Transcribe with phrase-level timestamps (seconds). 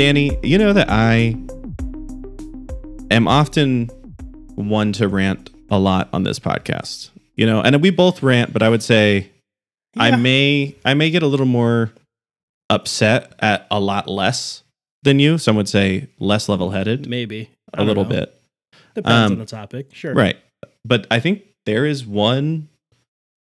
[0.00, 1.36] Danny, you know that I
[3.10, 3.88] am often
[4.54, 7.10] one to rant a lot on this podcast.
[7.36, 9.30] You know, and we both rant, but I would say
[9.98, 11.92] I may I may get a little more
[12.70, 14.62] upset at a lot less
[15.02, 15.36] than you.
[15.36, 18.08] Some would say less level-headed Maybe I a little know.
[18.08, 18.40] bit.
[18.94, 19.88] Depends Um, on the topic.
[19.92, 20.14] Sure.
[20.14, 20.38] Right.
[20.82, 22.68] But I think there is one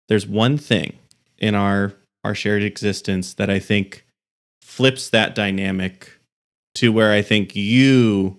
[0.08, 0.94] there's one thing
[1.36, 1.92] in our
[2.24, 4.06] our shared existence that I think
[4.62, 6.12] flips that dynamic
[6.76, 8.38] to where I think you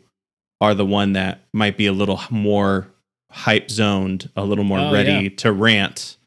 [0.60, 2.88] are the one that might be a little more
[3.32, 5.30] hype zoned, a little more Oh, ready yeah.
[5.38, 6.18] to rant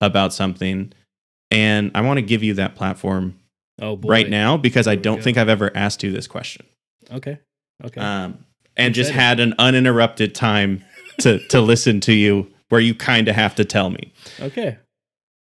[0.00, 0.92] about something.
[1.50, 3.38] And I want to give you that platform
[3.80, 6.66] Oh right now because I don't think I've ever asked you this question
[7.12, 7.38] Okay.
[7.84, 8.00] Okay.
[8.00, 8.44] um,
[8.76, 10.82] and just had an uninterrupted time
[11.20, 14.78] to to listen to you where you kind of have to tell me okay.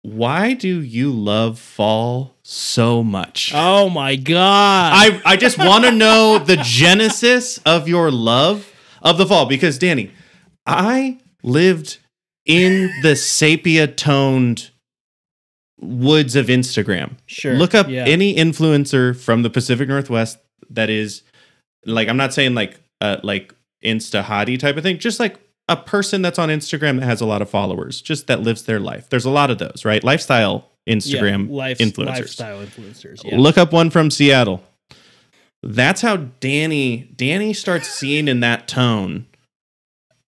[0.03, 4.93] Why do you love fall so much Oh my god.
[4.95, 9.79] i i just want to know the genesis of your love of the fall because
[9.79, 10.11] danny
[10.67, 11.99] i lived
[12.47, 14.71] in the sepia toned
[15.81, 17.55] woods of instagram sure.
[17.55, 18.05] Look up Yeah.
[18.07, 20.39] any influencer from the Pacific Northwest
[20.71, 21.23] that is
[21.87, 25.39] like I'm not saying like uh like insta hottie type of thing, just like
[25.71, 28.81] a person that's on Instagram that has a lot of followers, just that lives their
[28.81, 29.09] life.
[29.09, 30.03] There's a lot of those, right?
[30.03, 32.07] Lifestyle Instagram yeah, life, influencers.
[32.07, 33.25] lifestyle influencers.
[33.25, 33.39] Yeah.
[33.39, 34.63] Look up one from Seattle.
[35.63, 39.27] That's how Danny Danny starts seeing in that tone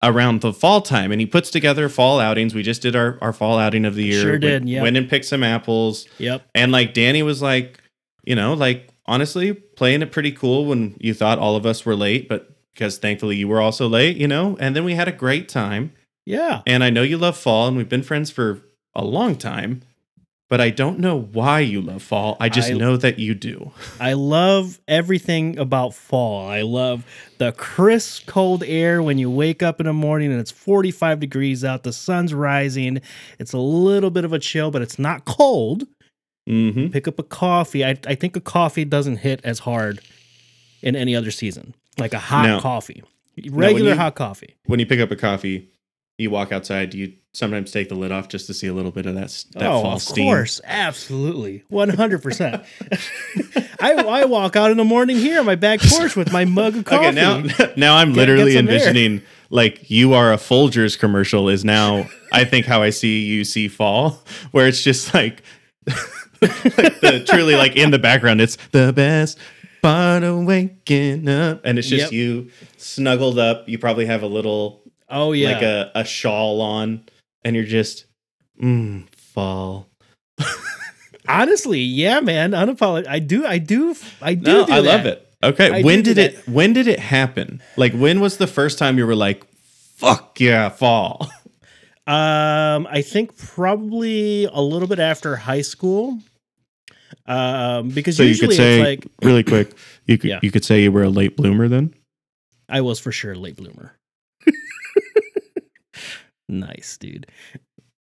[0.02, 2.54] around the fall time and he puts together fall outings.
[2.54, 4.20] We just did our, our fall outing of the year.
[4.20, 4.82] Sure did, yep.
[4.82, 6.06] went and picked some apples.
[6.18, 6.42] Yep.
[6.54, 7.80] And like Danny was like,
[8.24, 11.96] you know, like honestly, playing it pretty cool when you thought all of us were
[11.96, 15.12] late, but because thankfully you were also late, you know, and then we had a
[15.12, 15.92] great time.
[16.24, 16.62] Yeah.
[16.66, 18.62] And I know you love fall and we've been friends for
[18.94, 19.82] a long time,
[20.48, 22.36] but I don't know why you love fall.
[22.38, 23.72] I just I- know that you do.
[23.98, 26.46] I love everything about fall.
[26.46, 27.04] I love
[27.38, 31.64] the crisp, cold air when you wake up in the morning and it's 45 degrees
[31.64, 31.82] out.
[31.82, 33.00] The sun's rising.
[33.38, 35.86] It's a little bit of a chill, but it's not cold.
[36.48, 36.88] Mm-hmm.
[36.88, 37.84] Pick up a coffee.
[37.84, 40.00] I, I think a coffee doesn't hit as hard
[40.82, 42.60] in any other season, like a hot No.
[42.60, 43.02] coffee,
[43.50, 44.56] regular you- hot coffee.
[44.66, 45.68] When you pick up a coffee,
[46.18, 46.90] you walk outside.
[46.90, 49.44] Do you sometimes take the lid off just to see a little bit of that,
[49.54, 50.26] that oh, fall of steam?
[50.26, 52.62] course, absolutely, one hundred percent.
[53.80, 56.76] I I walk out in the morning here on my back porch with my mug
[56.76, 57.06] of coffee.
[57.08, 57.42] Okay, now
[57.76, 58.74] now I'm literally some air.
[58.74, 63.44] envisioning like you are a Folgers commercial is now I think how I see you
[63.44, 65.42] see fall, where it's just like,
[65.86, 69.38] like the truly like in the background, it's the best
[69.82, 72.12] part of waking up, and it's just Yep.
[72.12, 73.68] you snuggled up.
[73.68, 77.04] You probably have a little oh yeah, like a, a shawl on,
[77.44, 78.06] and you're just
[78.60, 79.88] mm, fall.
[81.28, 82.52] honestly, yeah, man.
[82.52, 83.08] Unapologetic.
[83.08, 84.52] I do, I do, I do.
[84.52, 85.28] No, do I love it.
[85.44, 86.46] Okay, I when did it?
[86.48, 87.60] When did it happen?
[87.76, 89.44] Like, when was the first time you were like,
[89.96, 91.28] "Fuck yeah, fall"?
[92.04, 96.18] Um, I think probably a little bit after high school.
[97.26, 99.72] Um, because So you usually could say it's like really quick.
[100.06, 100.40] You could Yeah.
[100.42, 101.94] you could say you were a late bloomer then.
[102.68, 103.96] I was for sure a late bloomer.
[106.48, 107.26] nice, dude.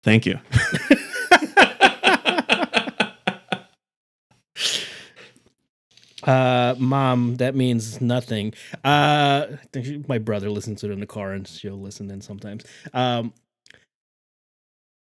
[0.03, 0.39] Thank you.
[6.23, 8.53] Uh, mom, that means nothing.
[8.85, 12.21] Uh, I think my brother listens to it in the car, and she'll listen in
[12.21, 12.65] sometimes.
[12.93, 13.33] Um,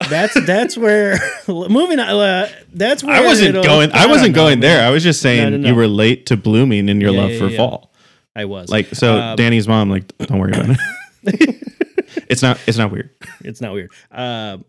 [0.09, 1.98] that's that's where moving.
[1.98, 3.91] Uh, that's where I wasn't going.
[3.92, 4.78] I don't wasn't know, going there.
[4.78, 4.87] man.
[4.88, 5.78] I was just saying No, no, you no.
[5.78, 7.56] were late to blooming in your Yeah, love yeah, for yeah.
[7.56, 7.92] fall.
[8.37, 9.91] I was Like so, Um, Danny's mom.
[9.91, 10.80] Like, don't worry about it.
[12.28, 12.59] it's not.
[12.66, 13.10] It's not weird.
[13.41, 13.91] it's not weird.
[14.10, 14.65] Um,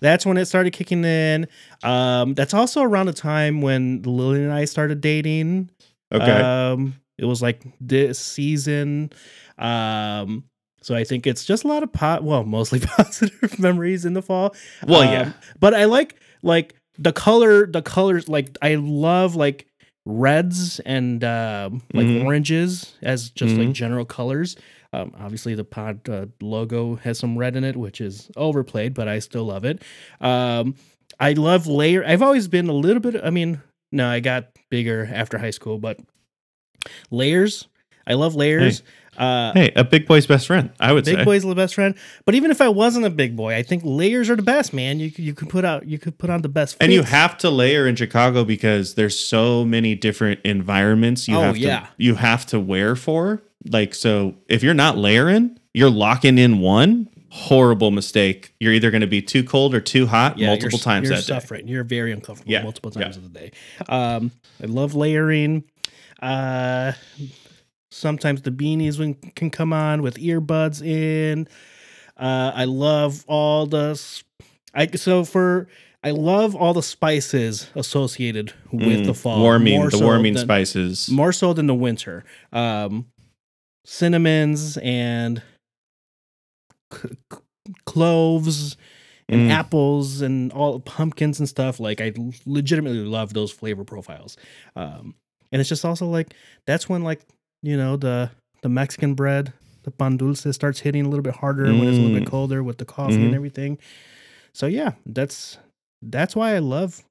[0.00, 1.46] that's when it started kicking in.
[1.82, 5.70] Um, that's also around the time when Lily and I started dating.
[6.12, 6.24] Okay.
[6.24, 9.10] Um, it was like this season.
[9.58, 10.44] Um,
[10.82, 12.22] so I think it's just a lot of pot.
[12.24, 14.54] Well, mostly positive memories in the fall.
[14.86, 15.32] well, Um, yeah.
[15.58, 17.66] but I like like the color.
[17.66, 19.66] The colors like I love like
[20.06, 22.24] reds and um, like Mhm.
[22.24, 23.72] oranges as just like Mhm.
[23.74, 24.56] general colors.
[24.92, 29.06] Um, obviously, the pod uh, logo has some red in it, which is overplayed, but
[29.06, 29.82] I still love it.
[30.20, 30.74] Um,
[31.20, 32.04] I love layer.
[32.04, 33.20] I've always been a little bit.
[33.22, 33.60] I mean,
[33.92, 36.00] no, I got bigger after high school, but
[37.10, 37.68] layers.
[38.06, 38.82] I love layers.
[39.20, 40.70] Uh, Hey, a big boy's best friend.
[40.80, 41.16] I would big say.
[41.18, 41.94] Big boy's the best friend.
[42.24, 44.98] But even if I wasn't a big boy, I think layers are the best, man.
[44.98, 46.76] You you can put out you could put on the best.
[46.80, 51.42] and you have to layer in Chicago because there's so many different environments you Oh,
[51.42, 51.86] have to yeah.
[51.98, 53.42] you have to wear for.
[53.70, 57.08] Like so if you're not layering, you're locking in one.
[57.32, 58.52] horrible mistake.
[58.58, 61.16] You're either going to be too cold or too hot Yeah, multiple you're, times you're
[61.16, 61.34] that day.
[61.34, 61.68] suffering.
[61.68, 63.02] You're very uncomfortable Yeah, multiple yeah.
[63.02, 63.52] times of the day.
[63.88, 65.62] Um, I love layering.
[66.20, 66.92] Uh,
[67.90, 71.48] sometimes the beanies when, can come on with earbuds in.
[72.16, 74.00] Uh, I love all the.
[74.74, 75.68] I so for
[76.04, 79.40] I love all the spices associated with Mm, the fall.
[79.40, 81.10] warming, more the so warming than- spices.
[81.10, 82.24] more so than the winter.
[82.52, 83.06] Um,
[83.84, 85.42] cinnamons and
[86.92, 87.38] c- c-
[87.86, 88.76] cloves
[89.28, 89.52] and Mm.
[89.52, 91.80] apples and all pumpkins and stuff.
[91.80, 92.12] Like I
[92.46, 94.36] legitimately love those flavor profiles.
[94.76, 95.14] Um,
[95.52, 96.34] and it's just also like
[96.66, 97.20] that's when like
[97.62, 98.30] you know the
[98.62, 99.52] the Mexican bread,
[99.84, 102.30] the pan dulce starts hitting a little bit harder when it's a little bit Mm.
[102.30, 103.26] colder with the coffee Mhm.
[103.26, 103.78] and everything.
[104.52, 105.58] So yeah, that's
[106.02, 107.02] that's why I love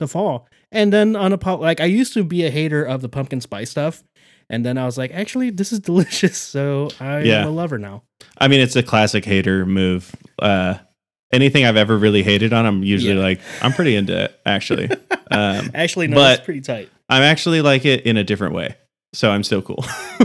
[0.00, 0.48] the fall.
[0.70, 3.40] And then on a pop, like I used to be a hater of the pumpkin
[3.40, 4.02] spice stuff,
[4.50, 6.36] and then I was like, actually, this is delicious.
[6.38, 7.46] So I'm Yeah.
[7.46, 8.02] a lover now.
[8.38, 10.14] I mean, it's a classic hater move.
[10.40, 10.74] Uh,
[11.32, 13.20] anything I've ever really hated on, I'm usually Yeah.
[13.22, 14.88] like, I'm pretty into it, actually.
[15.30, 16.88] um, Actually, no, But- it's pretty tight.
[17.08, 18.76] I'm actually like it in a different way.
[19.12, 19.84] So I'm still cool.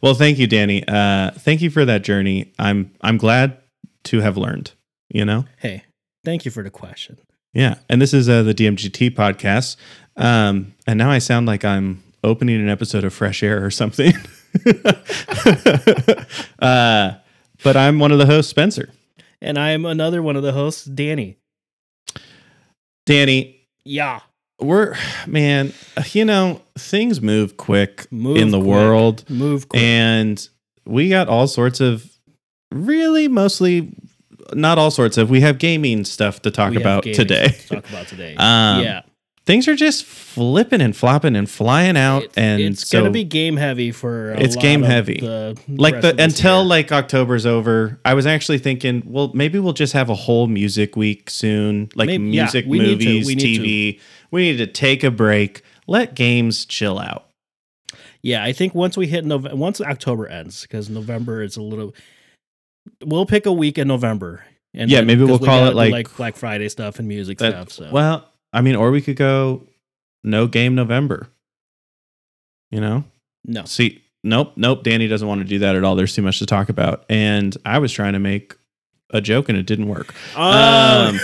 [0.00, 0.86] well, thank you, Danny.
[0.86, 2.52] Uh, thank you for that journey.
[2.58, 3.58] I'm I'm glad
[4.04, 4.72] to have learned.
[5.08, 5.84] You know, Hey,
[6.24, 7.18] thank you for the question.
[7.52, 7.76] yeah.
[7.88, 9.76] And this is uh, the DMGT podcast.
[10.16, 14.12] Um, and now I sound like I'm opening an episode of Fresh Air or something.
[16.60, 17.12] uh,
[17.62, 18.90] but I'm one of the hosts, Spencer.
[19.40, 21.38] And I'm another one of the hosts, Danny.
[23.04, 24.20] Danny, Yeah.
[24.60, 24.94] We're
[25.26, 25.72] man.
[26.12, 28.68] You know, things move quick Move in the quick.
[28.68, 29.30] world.
[29.30, 29.82] Move quick.
[29.82, 30.48] and
[30.84, 32.10] we got all sorts of
[32.72, 33.92] really mostly
[34.54, 37.88] not all sorts of we have gaming stuff to talk We about today to talk
[37.88, 38.34] about today.
[38.38, 39.02] Um, yeah.
[39.46, 43.24] Things are just flipping and flopping and flying out It's, and it's so gonna be
[43.24, 45.20] game heavy for a It's game heavy.
[45.20, 46.64] The like the until year.
[46.68, 50.96] like october's over i was actually thinking well maybe we'll just have a whole music
[50.96, 54.00] week soon like Maybe- music to, movies we tv
[54.30, 57.22] we need to take a break let games chill out
[58.22, 61.94] Yeah, I think once we hit November, once October ends, because November is a little.
[63.04, 64.42] We'll pick a week in November,
[64.74, 67.70] and Yeah, then- maybe we'll call it do, like- Black Friday stuff and music That-
[67.70, 67.70] stuff.
[67.70, 69.66] So well i mean or we could go
[70.24, 71.28] no game november
[72.70, 73.04] you know
[73.48, 74.82] no, See, nope, nope.
[74.82, 75.94] Danny doesn't want to do that at all.
[75.94, 77.04] There's too much to talk about.
[77.08, 78.56] And I was trying to make
[79.10, 80.12] a joke and it didn't work.
[80.36, 81.16] oh,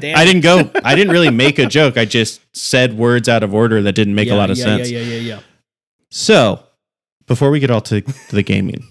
[0.00, 1.98] Damn I didn't go, I didn't really make a joke.
[1.98, 4.64] I just said words out of order that didn't make Yeah, a lot of yeah,
[4.64, 4.90] sense.
[4.90, 5.40] Yeah, yeah, yeah, yeah.
[6.10, 6.62] So,
[7.26, 8.82] before we get all to, to the gaming,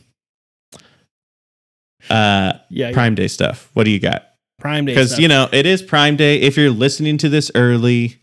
[2.11, 4.23] uh, Yeah, Prime Day stuff, what do you got?
[4.65, 4.93] Prime Day.
[4.93, 6.41] Because, you know, it is Prime Day.
[6.41, 8.17] If you're listening to this early,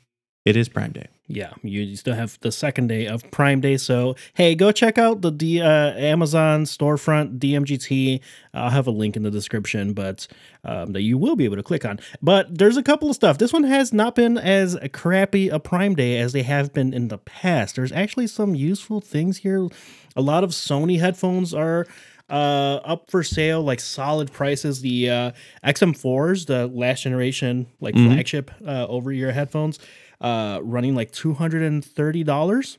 [0.45, 1.07] it is Prime Day.
[1.29, 3.77] yeah, you, still have the second day of Prime Day.
[3.77, 8.21] So hey, go check out the D, uh, Amazon storefront DMGT.
[8.53, 10.27] I'll have a link in the description, but
[10.65, 12.01] um, that you will be able to click on.
[12.21, 13.39] But there's a couple of stuff.
[13.39, 17.07] This one has not been as crappy a Prime Day as they have been in
[17.07, 17.77] the past.
[17.77, 19.69] There's actually some useful things here.
[20.17, 21.87] A lot of Sony headphones are
[22.31, 24.81] uh up for sale like solid prices.
[24.81, 25.33] The uh
[25.65, 28.07] xm4s the last generation like Mhm.
[28.15, 29.79] flagship uh over ear headphones
[30.21, 32.79] uh running like $230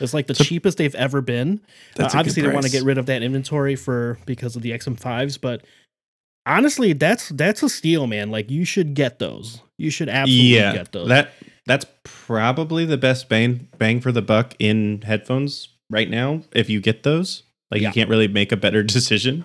[0.00, 1.60] it's like the a- cheapest they've ever been.
[1.98, 5.40] Uh, obviously they want to get rid of that inventory for because of the xm5s
[5.40, 5.62] but
[6.46, 8.30] honestly that's that's a steal man.
[8.30, 9.60] Like you should get those.
[9.76, 11.08] You should absolutely yeah, get those.
[11.08, 11.32] That
[11.66, 16.42] that's probably the best bang bang for the buck in headphones right now.
[16.52, 17.88] If you get those, like Yeah.
[17.88, 19.44] you can't really make a better decision.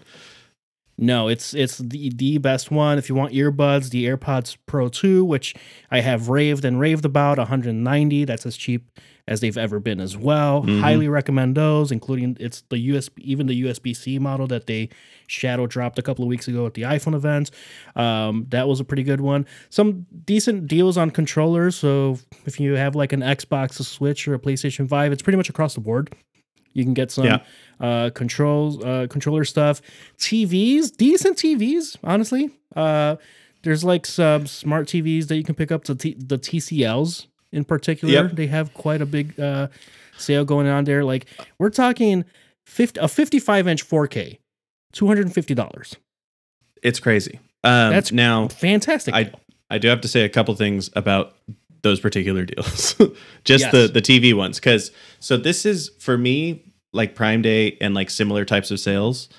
[0.96, 3.00] No, it's it's the the best one.
[3.00, 5.56] If you want earbuds, the AirPods Pro 2, which
[5.90, 8.26] I have raved and raved about, 190.
[8.26, 8.88] That's as cheap
[9.28, 10.62] as they've ever been as well.
[10.64, 10.82] Mhm.
[10.82, 14.90] Highly recommend those, including it's the USB, even the USB C model that they
[15.26, 17.50] shadow dropped a couple of weeks ago at the iPhone event.
[17.96, 19.48] Um, that was a pretty good one.
[19.72, 21.76] Some decent deals on controllers.
[21.76, 25.38] So if you have like an Xbox, a Switch, or a PlayStation 5, it's pretty
[25.38, 26.14] much across the board.
[26.74, 27.40] You can get some Yeah.
[27.80, 29.82] uh, controls, uh, controller stuff.
[30.18, 32.50] TVs, decent TVs, honestly.
[32.76, 33.18] Uh,
[33.64, 35.84] there's like some smart TVs that you can pick up.
[35.86, 38.32] To T- the TCLs in particular, Yep.
[38.36, 39.68] they have quite a big uh,
[40.18, 41.04] sale going on there.
[41.04, 41.26] Like
[41.60, 42.26] we're talking
[42.66, 44.40] 50, a 55 inch 4K,
[44.92, 45.96] two hundred and fifty dollars.
[46.82, 47.40] It's crazy.
[47.64, 49.14] Um, That's- now Fantastic.
[49.14, 49.32] I-.
[49.70, 51.36] I do have to say a couple things about
[51.84, 52.96] those particular deals.
[53.44, 53.72] Just Yes.
[53.72, 56.64] the the TV ones cuz so this is for me
[56.94, 59.30] like Prime Day and like similar types of sales.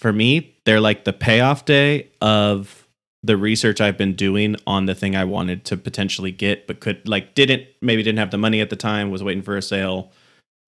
[0.00, 2.86] For me, they're like the payoff day of
[3.24, 7.06] the research I've been doing on the thing I wanted to potentially get but could
[7.08, 10.12] like didn't maybe didn't have the money at the time, was waiting for a sale.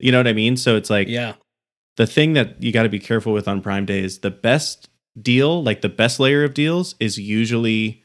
[0.01, 0.57] You know what I mean?
[0.57, 1.35] So it's like yeah,
[1.97, 4.89] the thing that you got to be careful with on Prime Day is the best
[5.21, 8.03] deal, like the best layer of deals, is usually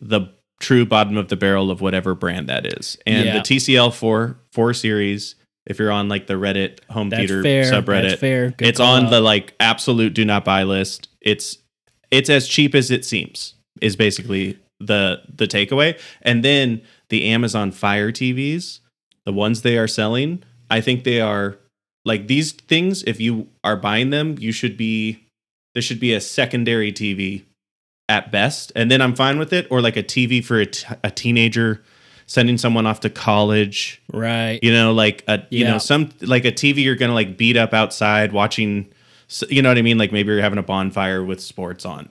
[0.00, 0.28] the
[0.60, 2.96] true bottom of the barrel of whatever brand that is.
[3.06, 3.34] And Yeah.
[3.34, 5.34] the TCL four four series,
[5.66, 7.64] if you're on like the Reddit home That's theater fair.
[7.64, 8.50] subreddit, That's fair.
[8.50, 11.08] Good it's call on the like absolute do not buy list.
[11.20, 11.58] It's
[12.10, 13.54] it's as cheap as it seems.
[13.80, 15.98] Is basically the the takeaway.
[16.22, 18.80] And then the Amazon Fire TVs,
[19.24, 21.58] the ones they are selling, I think they are
[22.04, 23.02] like these things.
[23.04, 25.24] If you are buying them, you should be
[25.74, 27.44] there should be a secondary TV
[28.08, 29.66] at best, and then I'm fine with it.
[29.70, 31.82] Or like a TV for a, t- a teenager
[32.28, 34.58] sending someone off to college right.
[34.60, 35.70] you know like a you Yeah.
[35.70, 38.88] know some like a tv you're gonna like beat up outside watching
[39.48, 42.08] you know what i mean like maybe you're having a bonfire with sports on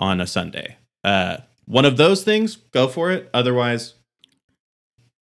[0.00, 1.36] on a sunday uh
[1.66, 3.92] one of those things go for it otherwise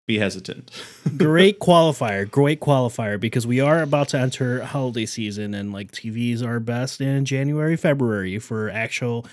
[0.06, 0.70] be hesitant
[1.16, 6.42] great qualifier great qualifier because we are about to enter holiday season and like tvs
[6.42, 9.26] are best in january february for actual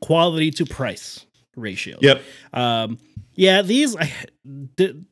[0.00, 1.26] quality to price
[1.56, 1.98] ratio.
[2.00, 2.22] Yep.
[2.52, 2.98] Um
[3.34, 4.12] yeah these i
[4.76, 5.04] d-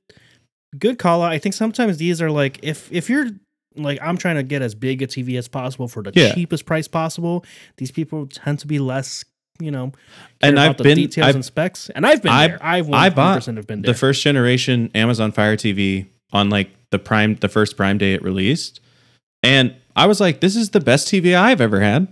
[0.79, 1.23] good call.
[1.23, 3.29] Out i think sometimes these are like if if you're
[3.77, 6.35] like i'm trying to get as big a tv as possible for the Yeah.
[6.35, 7.45] cheapest price possible
[7.77, 9.25] these people tend to be less
[9.61, 9.93] you know
[10.41, 11.91] And I've the been- details I've- and specs.
[11.91, 12.59] And i've been I- there.
[12.61, 13.93] I've 100% I bought have been there.
[13.93, 18.23] the first generation amazon fire tv on like the prime the first prime day it
[18.23, 18.81] released.
[19.43, 22.09] And i was like this is the best tv i've ever had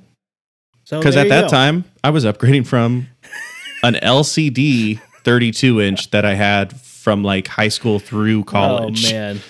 [0.86, 1.48] so because at that go.
[1.48, 3.08] time I was upgrading from
[3.82, 9.06] an LCD 32 inch that I had from like high school through college.
[9.06, 9.40] Oh man.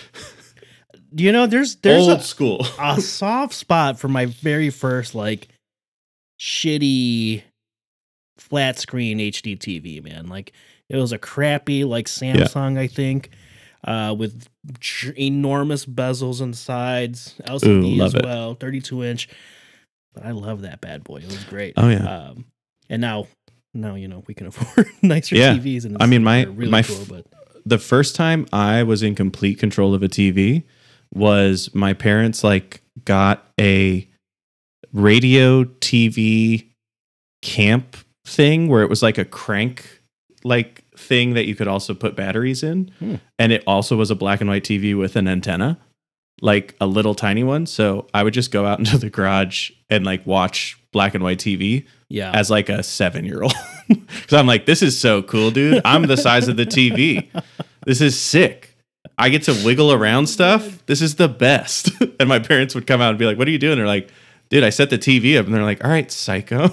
[1.13, 2.67] You know, there's there's Old a, school.
[2.81, 5.49] a soft spot for my very first like
[6.41, 7.43] shitty
[8.39, 10.29] flat screen HD TV, man.
[10.29, 10.53] Like
[10.89, 13.31] it was a crappy like Samsung, I think,
[13.85, 14.49] uh, with
[14.81, 18.25] tr- enormous bezels on the sides, LCD Ooh, as it.
[18.25, 19.29] well, 32 inch.
[20.17, 21.19] But I love that bad boy.
[21.19, 21.75] It was great.
[21.77, 21.99] Oh, yeah.
[22.31, 22.47] Um,
[22.89, 23.29] and now,
[23.75, 25.55] now you know we can afford nicer Yeah.
[25.55, 27.27] TVs, and I mean, my- really my cool, but
[27.65, 30.65] the first time I was in complete control of a TV
[31.15, 34.09] was my parents like got a
[34.93, 36.67] radio TV
[37.43, 40.01] camp thing where it was like a crank
[40.45, 43.17] like thing that you could also put batteries in Hmm.
[43.39, 45.79] and it also was a black and white TV with an antenna
[46.43, 50.05] like a little tiny one so I would just go out into the garage and
[50.05, 53.55] like watch black and white TV yeah, as like a 7-year-old
[53.89, 57.29] cuz I'm like this is so cool dude I'm the size of the TV
[57.87, 58.77] this is sick.
[59.17, 60.85] I get to wiggle around stuff.
[60.87, 61.91] This is the best.
[62.21, 63.79] and my parents would come out and be like, What are you doing?
[63.79, 64.11] They're like,
[64.51, 65.47] Dude, I set the TV up.
[65.47, 66.71] And they're like, All right, psycho.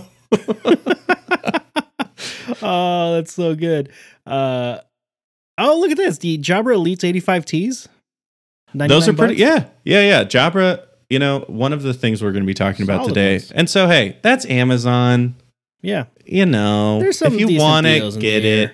[2.62, 3.92] oh, that's so good.
[4.26, 4.80] Uh,
[5.60, 6.18] oh, look at this.
[6.18, 7.88] The Jabra Elites 85Ts.
[8.74, 9.70] Those are pretty, bucks?
[9.84, 10.02] yeah.
[10.02, 10.24] Yeah, yeah.
[10.24, 13.34] Jabra, you know, one of the things we're going to be talking about Solid today.
[13.34, 13.52] ones.
[13.52, 15.36] And so, hey, that's Amazon.
[15.82, 16.06] Yeah.
[16.26, 18.74] You know, There's some if you decent want deals it, in get it.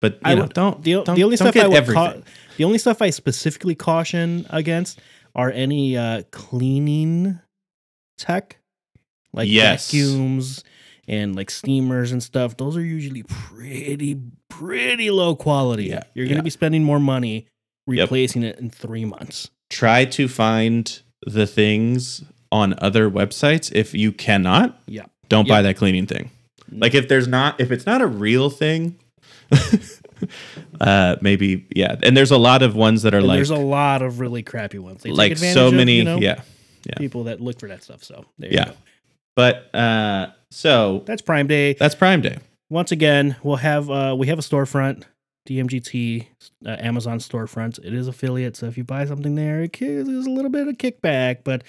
[0.00, 1.76] But, you I know, would- don't, The, don't, the only don't stuff get I would
[1.78, 2.24] everything.
[2.58, 5.00] the only stuff I specifically caution against
[5.34, 7.40] are any uh, cleaning
[8.18, 8.58] tech,
[9.32, 9.90] like Yes.
[9.90, 10.62] vacuums
[11.08, 12.56] and like steamers and stuff.
[12.56, 14.20] Those are usually pretty
[14.50, 15.84] pretty low quality.
[15.86, 16.42] Yeah, You're going to yeah.
[16.42, 17.46] be spending more money
[17.86, 18.02] Yep.
[18.04, 19.50] replacing it in three months.
[19.70, 22.22] Try to find the things
[22.52, 23.70] on other websites.
[23.74, 25.04] If you cannot, Yeah.
[25.28, 25.54] don't Yeah.
[25.54, 26.30] buy that cleaning thing.
[26.72, 28.96] Like if there's not if it's not a real thing,
[30.80, 31.96] uh maybe yeah.
[32.02, 34.42] And there's a lot of ones that are And like there's a lot of really
[34.42, 35.02] crappy ones.
[35.02, 36.40] They like so of, many you know, yeah.
[36.84, 36.94] yeah.
[36.96, 38.02] people that look for that stuff.
[38.04, 38.64] So there you Yeah.
[38.66, 38.72] go.
[39.36, 41.74] But uh so That's Prime Day.
[41.74, 42.38] that's Prime Day.
[42.70, 45.02] once again, we'll have uh we have a storefront,
[45.46, 46.26] DMGT
[46.66, 47.78] uh, Amazon storefront.
[47.84, 50.76] It is affiliate, so if you buy something there, it is a little bit of
[50.78, 51.62] kickback, but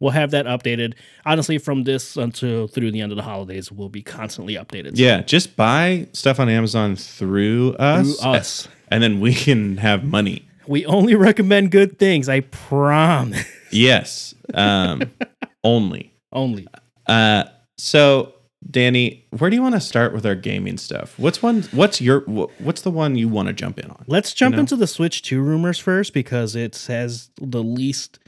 [0.00, 0.94] we'll have that updated.
[1.24, 4.96] Honestly, from this until through the end of the holidays, will be constantly updated.
[4.96, 8.68] So Yeah, just buy stuff on Amazon through us, through us.
[8.88, 10.46] and then we can have money.
[10.66, 12.28] We only recommend good things.
[12.28, 13.44] I promise.
[13.70, 14.34] Yes.
[14.54, 15.02] Um
[15.64, 16.12] only.
[16.32, 16.68] only.
[17.06, 17.44] Uh
[17.78, 18.34] so
[18.72, 21.18] Danny, where do you want to start with our gaming stuff?
[21.18, 24.04] What's one what's your what's the one you want to jump in on?
[24.06, 24.60] Let's jump know?
[24.60, 28.18] into the Switch 2 rumors first because it has the least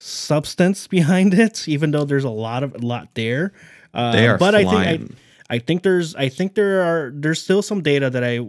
[0.00, 3.52] substance behind it, even though there's a lot of a lot there.
[3.94, 5.12] Uh, They are but I think
[5.48, 8.40] I, I think there's I think there are there's still some data that I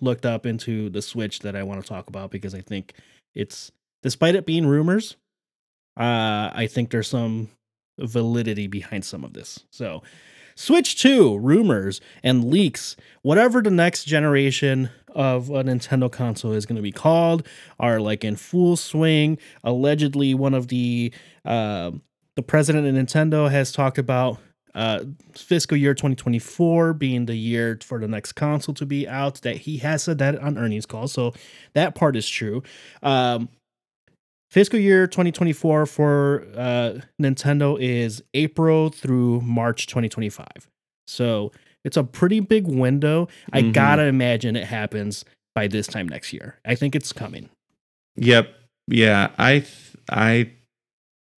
[0.00, 2.94] looked up into the Switch that I want to talk about because I think
[3.34, 3.72] it's
[4.02, 5.16] despite it being rumors,
[5.98, 7.50] uh, I think there's some
[7.98, 9.64] validity behind some of this.
[9.70, 10.02] So
[10.60, 16.76] Switch 2 rumors and leaks, whatever the next generation of a Nintendo console is going
[16.76, 17.46] to be called,
[17.78, 19.38] are like in full swing.
[19.64, 21.14] Allegedly, one of the
[21.46, 21.92] uh,
[22.36, 24.36] the president of Nintendo has talked about
[24.74, 29.36] uh, fiscal year 2024 being the year for the next console to be out.
[29.40, 31.32] That he has said that on earnings call, so
[31.72, 32.62] that part is true.
[33.02, 33.48] Um,
[34.50, 40.46] fiscal year 2024 for uh, Nintendo is April through March 2025.
[41.06, 41.52] So
[41.84, 43.28] it's a pretty big window.
[43.52, 43.72] I Mhm.
[43.72, 46.58] gotta imagine it happens by this time next year.
[46.64, 47.48] I think it's coming.
[48.16, 48.54] Yep.
[48.88, 49.30] Yeah.
[49.38, 49.60] I.
[49.60, 49.68] th-
[50.10, 50.50] I.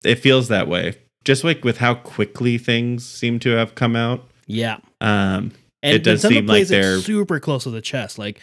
[0.04, 0.96] It feels that way.
[1.24, 4.28] Just like with how quickly things seem to have come out.
[4.48, 4.78] Yeah.
[5.00, 5.52] Um.
[5.84, 8.18] And It does Nintendo seem like they're- super close to the chest.
[8.18, 8.40] Like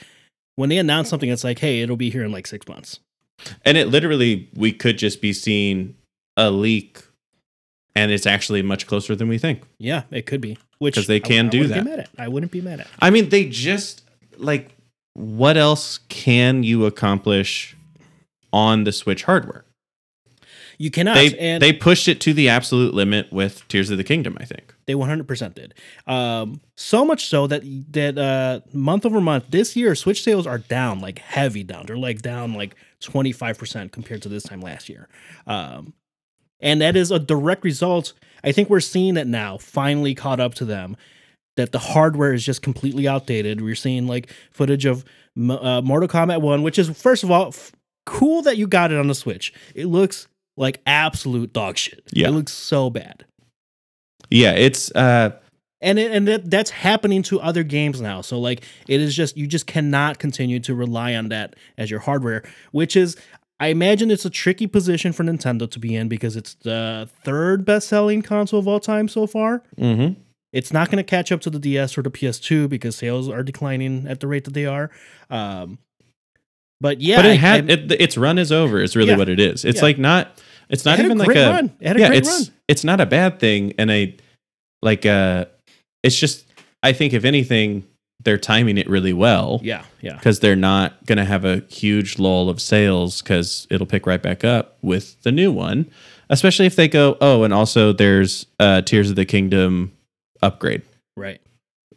[0.56, 3.00] when they announce something, it's like, hey, it'll be here in like six months.
[3.64, 5.95] And it literally, we could just be seeing
[6.37, 7.02] a leak,
[7.95, 9.62] and it's actually much closer than we think.
[9.78, 10.59] Yeah, it could be.
[10.78, 11.85] Which 'Cause they can I do that.
[11.85, 12.11] Be mad at.
[12.18, 12.87] I wouldn't be mad at.
[13.00, 14.02] I mean, they just
[14.37, 14.71] like
[15.14, 17.76] what else can you accomplish
[18.52, 19.64] on the Switch hardware?
[20.78, 21.14] You cannot.
[21.14, 24.37] They and they pushed it to the absolute limit with Tears of the Kingdom.
[24.40, 24.75] I think.
[24.88, 25.75] They 100% did.
[26.07, 30.57] Um, so much so that that uh, month over month this year, Switch sales are
[30.57, 31.85] down, like heavy down.
[31.85, 35.07] They're like down like 25% compared to this time last year.
[35.47, 35.92] Um,
[36.61, 38.14] and that is a direct result.
[38.42, 40.97] I think we're seeing it now, finally caught up to them,
[41.59, 43.61] that the hardware is just completely outdated.
[43.61, 45.04] We're seeing like footage of
[45.37, 47.73] uh, Mortal Kombat 1, which is, first of all, f-
[48.07, 49.52] cool that you got it on the Switch.
[49.75, 52.04] It looks like absolute dog shit.
[52.11, 52.28] Yeah.
[52.28, 53.26] It looks so bad
[54.30, 55.30] Yeah, it's uh
[55.80, 58.20] and it, and that, that's happening to other games now.
[58.20, 62.00] So like it is just you just cannot continue to rely on that as your
[62.00, 62.42] hardware,
[62.73, 63.16] which is
[63.61, 67.64] I imagine it's a tricky position for Nintendo to be in because it's the third
[67.64, 69.62] best selling console of all time so far.
[69.79, 70.16] mhm.
[70.53, 73.42] It's not going to catch up to the DS or the PS2 because sales are
[73.42, 74.90] declining at the rate that they are.
[75.29, 75.79] Um,
[76.81, 78.81] but yeah, but it had I- it, its run is over.
[78.81, 79.16] Is really Yeah.
[79.16, 79.64] what it is.
[79.64, 79.83] It's Yeah.
[79.85, 80.40] like not.
[80.70, 81.50] It's it not even a like a.
[81.50, 81.72] run.
[81.81, 82.54] It yeah, it's run.
[82.68, 84.14] it's not a bad thing, and I
[84.83, 85.46] like uh,
[86.02, 86.44] it's just
[86.83, 87.87] I think if anything,
[88.24, 89.61] they're timing it really well.
[89.62, 93.87] Yeah, yeah, because they're not going to have a huge lull of sales because it'll
[93.87, 95.90] pick right back up with the new one.
[96.31, 99.92] Especially if they go, oh, and also there's uh, Tears of the Kingdom
[100.42, 100.83] upgrade.
[101.16, 101.40] right.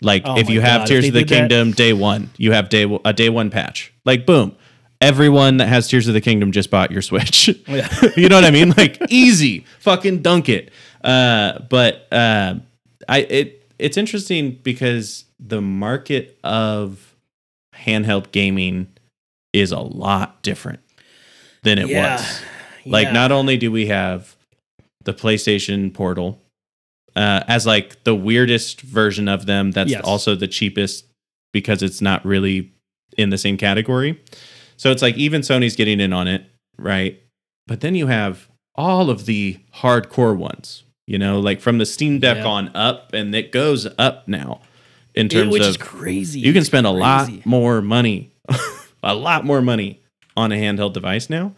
[0.04, 2.54] Like Oh if you have God, Tears of the did that- Kingdom day one, you
[2.54, 3.94] have day a day one patch.
[4.04, 4.56] Like boom,
[5.02, 7.50] everyone that has Tears of the Kingdom just bought your Switch.
[7.68, 7.90] Yeah.
[8.16, 8.74] you know what I mean?
[8.78, 10.72] Like easy, fucking dunk it.
[11.04, 12.56] Uh, but uh,
[13.10, 17.16] I it it's interesting because the market of
[17.76, 18.88] handheld gaming
[19.54, 20.80] is a lot different
[21.64, 22.16] than it Yeah.
[22.18, 22.42] was.
[22.86, 23.14] Like Yeah.
[23.14, 24.36] not only do we have
[25.04, 26.40] the PlayStation Portal
[27.16, 30.02] uh, as like the weirdest version of them, that's Yes.
[30.04, 31.06] also the cheapest
[31.54, 32.72] because it's not really
[33.18, 34.20] in the same category.
[34.82, 36.44] So it's like even Sony's getting in on it,
[36.80, 37.22] right?
[37.68, 42.18] But then you have all of the hardcore ones, you know, like from the Steam
[42.18, 42.48] Deck Yeah.
[42.48, 44.60] on up, and it goes up now
[45.14, 46.40] in It- terms which of is crazy.
[46.40, 48.32] you can spend a lot more money,
[49.04, 50.00] a lot more money
[50.36, 51.54] on a handheld device now.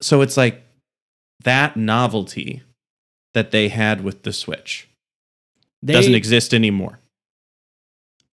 [0.00, 0.64] So it's like
[1.44, 2.62] that novelty
[3.34, 4.88] that they had with the Switch
[5.80, 6.98] They, doesn't exist anymore.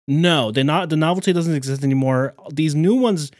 [0.10, 2.34] No, the not the novelty doesn't exist anymore.
[2.52, 3.32] These new ones,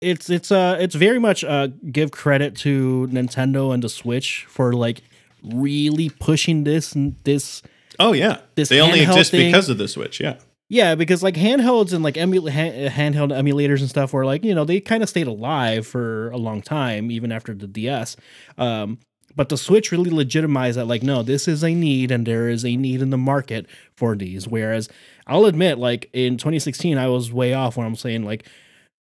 [0.00, 4.72] it's it's uh it's very much uh give credit to Nintendo and the Switch for
[4.72, 5.02] like
[5.42, 7.62] really pushing this this
[8.00, 10.20] Oh yeah, This they only exist thing- because of the Switch.
[10.20, 10.36] Yeah,
[10.68, 14.54] yeah because like handhelds and like emu- ha- handheld emulators and stuff were like you
[14.54, 18.16] know they kind of stayed alive for a long time even after the DS.
[18.56, 18.98] Um,
[19.34, 22.64] but the Switch really legitimized that like no this is a need and there is
[22.64, 24.46] a need in the market for these.
[24.46, 24.88] Whereas
[25.26, 28.46] I'll admit like in 2016 I was way off when I'm saying like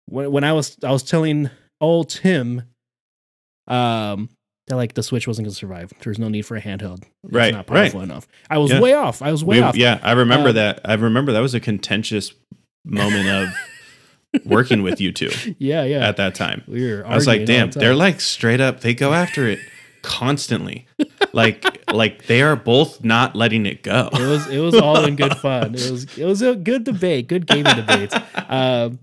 [0.07, 1.49] when when I was I was telling
[1.81, 2.63] old Tim
[3.67, 4.29] um
[4.67, 5.93] that like the Switch wasn't gonna survive.
[6.01, 7.03] There's no need for a handheld.
[7.23, 8.27] It's Right, not powerful enough.
[8.49, 8.81] I was Yeah.
[8.81, 9.21] way off.
[9.21, 9.75] I was way We- off.
[9.75, 9.99] yeah.
[10.01, 10.81] I remember Um, that.
[10.85, 12.33] I remember that was a contentious
[12.83, 13.49] moment of
[14.45, 16.07] working with you two Yeah, yeah.
[16.07, 16.63] at that time.
[16.67, 18.81] we were I was like, damn, the they're like straight up.
[18.81, 19.59] They go after it
[20.01, 20.85] constantly,
[21.33, 24.09] like like they are both not letting it go.
[24.13, 25.75] it was it was all in good fun.
[25.75, 28.15] It was it was a good debate, good gaming debates.
[28.49, 28.99] Um,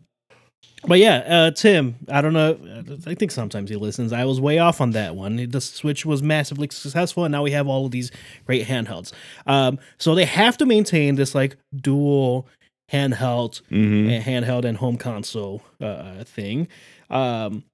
[0.86, 2.58] but yeah, uh, Tim, I don't know.
[3.06, 4.12] I think sometimes he listens.
[4.12, 5.36] I was way off on that one.
[5.50, 8.10] The Switch was massively successful, and now we have all of these
[8.46, 9.12] great handhelds.
[9.46, 12.48] Um, so they have to maintain this like dual
[12.90, 14.10] handheld Mhm.
[14.10, 16.68] and handheld and home console uh, thing.
[17.10, 17.64] Um,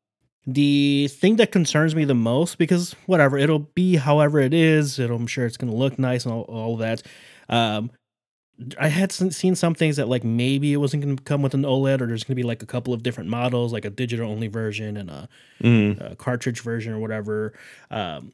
[0.47, 5.16] the thing that concerns me the most, because whatever, it'll be however it is, it'll,
[5.16, 7.03] I'm sure it's going to look nice and all, all that.
[7.49, 7.90] Um,
[8.79, 11.62] I had seen some things that like maybe it wasn't going to come with an
[11.62, 14.31] OLED, or there's going to be like a couple of different models, like a digital
[14.31, 15.29] only version and a,
[15.62, 16.12] Mm.
[16.12, 17.53] a cartridge version or whatever.
[17.90, 18.33] Um,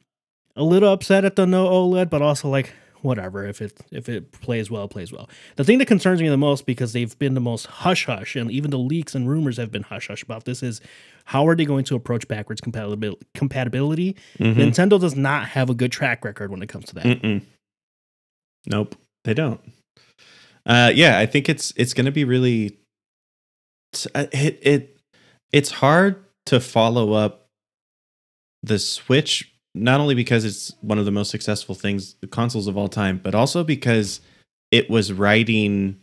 [0.55, 3.45] a little upset at the no OLED, but also like whatever.
[3.45, 5.29] If it if it plays well, it plays well.
[5.57, 8.49] The thing that concerns me the most because they've been the most hush hush, and
[8.49, 10.81] even the leaks and rumors have been hush hush about this is
[11.25, 13.19] how are they going to approach backwards compatibility?
[13.35, 14.15] Compatibility.
[14.39, 14.55] Mhm.
[14.55, 17.05] Nintendo does not have a good track record when it comes to that.
[17.05, 17.41] Mm-mm.
[18.67, 19.61] Nope, they don't.
[20.65, 22.77] Uh, yeah, I think it's it's going to be really
[24.15, 24.97] uh, it, it
[25.51, 27.47] it's hard to follow up
[28.63, 32.77] the Switch not only because it's one of the most successful things the consoles of
[32.77, 34.21] all time, but also because
[34.71, 35.99] it was righting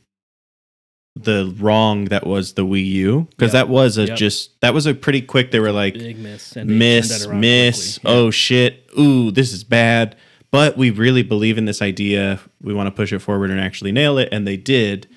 [1.17, 3.67] the wrong that was the Wii U because Yep.
[3.67, 4.17] that was a Yep.
[4.17, 5.51] just that was a pretty quick.
[5.51, 6.55] They were like, Big miss.
[6.57, 7.99] Miss, miss.
[7.99, 8.11] quickly.
[8.15, 8.19] Yeah.
[8.19, 8.89] Oh shit.
[8.99, 10.17] Ooh, this is bad.
[10.53, 12.39] But we really believe in this idea.
[12.63, 15.09] We want to push it forward and actually nail it, and they did.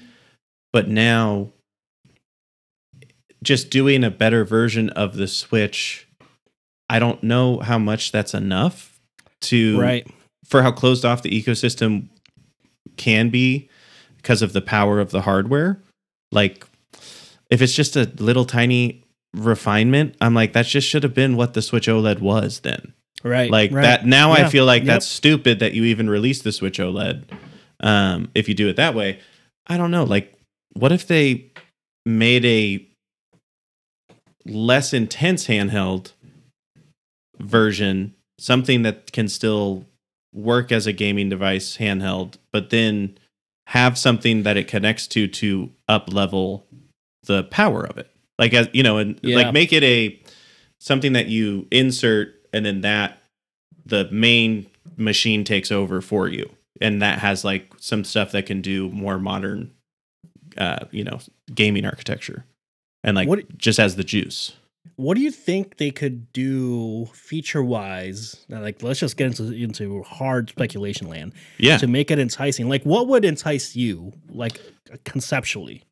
[0.72, 1.52] But now,
[3.44, 6.08] just doing a better version of the Switch,
[6.90, 9.00] I don't know how much that's enough
[9.42, 10.08] to right.
[10.46, 12.08] for how closed off the ecosystem
[12.96, 13.70] can be
[14.18, 15.82] because of the power of the hardware.
[16.32, 16.66] Like,
[17.50, 21.54] if it's just a little tiny refinement, I'm like, that just should have been what
[21.54, 22.94] the Switch OLED was then.
[23.26, 23.50] Right.
[23.50, 23.82] Like right.
[23.82, 24.06] that.
[24.06, 24.88] Now I feel like Yep.
[24.88, 27.24] that's stupid that you even released the Switch OLED.
[27.80, 29.20] Um, if you do it that way,
[29.68, 30.04] I don't know.
[30.04, 30.32] Like,
[30.74, 31.46] what if they
[32.06, 32.86] made a
[34.46, 36.12] less intense handheld
[37.40, 39.86] version, something that can still
[40.34, 43.18] work as a gaming device handheld, but then
[43.68, 46.66] have something that it connects to to up level
[47.24, 48.12] the power of it.
[48.38, 49.38] Like as you know, and Yeah.
[49.38, 50.20] like make it a
[50.80, 53.22] something that you insert and then that
[53.86, 54.66] the main
[54.98, 56.50] machine takes over for you.
[56.82, 59.72] And that has like some stuff that can do more modern
[60.58, 61.20] uh, you know,
[61.54, 62.46] gaming architecture.
[63.04, 64.54] And like What- just has the juice.
[64.98, 68.46] What do you think they could do feature wise?
[68.50, 71.78] Like, let's just get into into hard speculation land Yeah.
[71.80, 72.70] to make it enticing.
[72.70, 74.62] Like, what would entice you, like
[75.04, 75.84] conceptually,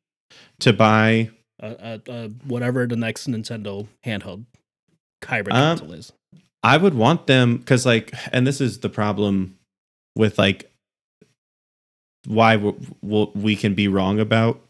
[0.60, 4.46] To buy uh, uh, uh, whatever the next Nintendo handheld
[5.26, 6.14] hybrid Um, console is?
[6.64, 9.58] I would want them because, like, and this is the problem
[10.16, 10.72] with like
[12.26, 12.56] why
[13.04, 14.62] we can be wrong about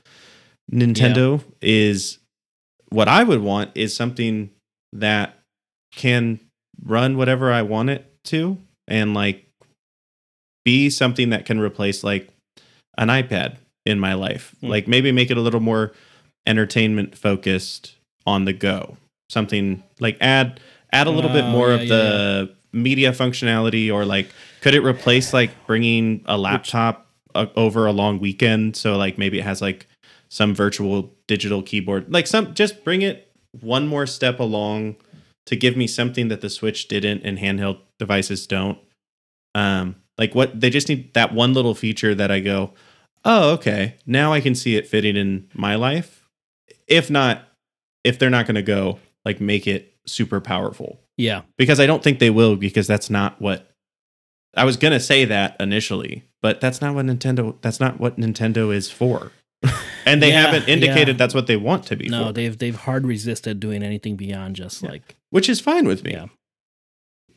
[0.72, 2.18] Nintendo is
[2.90, 4.50] what I would want is something
[4.92, 5.38] that
[5.96, 6.40] can
[6.84, 9.46] run whatever I want it to and like
[10.66, 12.30] be something that can replace like
[12.98, 14.56] an iPad in my life.
[14.62, 14.70] Hmm.
[14.70, 15.92] Like maybe make it a little more
[16.48, 18.98] entertainment focused on the go.
[19.30, 20.60] Something like add
[20.94, 24.30] add a little bit Oh, more yeah, of yeah, the media functionality or like
[24.62, 28.76] could it replace like bringing a laptop uh, over a long weekend?
[28.76, 29.88] So like maybe it has like
[30.30, 34.96] some virtual digital keyboard like some just bring it one more step along
[35.46, 38.78] to give me something that the switch didn't and handheld devices don't.
[39.56, 42.72] Um like what they just need that one little feature that i go
[43.26, 46.28] oh okay now i can see it fitting in my life.
[46.88, 47.48] If not
[48.04, 52.04] if they're not going to go like make it super powerful Yeah, because I don't
[52.04, 53.70] think they will because that's not what
[54.56, 58.74] I was gonna say that initially, but that's not what Nintendo that's not what Nintendo
[58.74, 59.32] is for.
[60.06, 61.18] and they Yeah, haven't indicated yeah.
[61.18, 62.34] that's what they want to be no, for.
[62.34, 64.90] they've they've hard resisted doing anything beyond just Yeah.
[64.92, 66.12] like which is fine with me.
[66.12, 66.26] Yeah.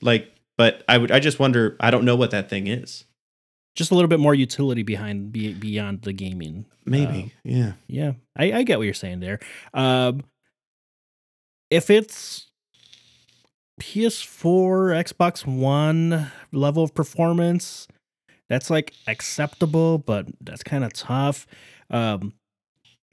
[0.02, 3.04] Like but I would I just wonder I don't know what that thing is.
[3.76, 6.64] just a little bit more utility behind be, beyond the gaming.
[6.84, 7.32] Maybe.
[7.44, 7.72] yeah.
[7.88, 9.38] Yeah, I, I get what you're saying there.
[9.74, 10.22] Um,
[11.70, 12.48] if it's
[13.80, 17.88] PS4, Xbox One level of performance,
[18.48, 21.46] that's like acceptable, but that's kind of tough.
[21.90, 22.32] Um,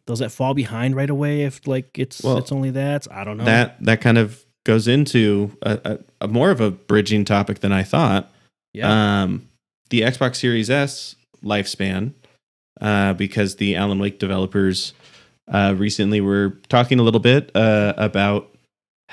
[0.05, 3.07] does it fall behind right away if like it's Well, it's only that?
[3.11, 3.45] I don't know.
[3.45, 5.79] That that kind of goes into a,
[6.21, 8.31] a, a more of a bridging topic than I thought.
[8.73, 9.49] yeah, um,
[9.89, 12.13] the Xbox Series S lifespan,
[12.81, 14.93] uh, because the Alan Wake developers
[15.47, 18.52] uh, recently were talking a little bit uh, about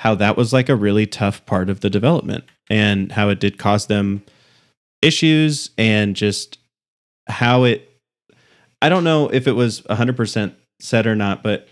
[0.01, 3.59] how that was like a really tough part of the development and how it did
[3.59, 4.23] cause them
[5.03, 6.57] issues and just
[7.27, 7.87] how it.
[8.81, 11.67] I don't know if it was 100% said or not, but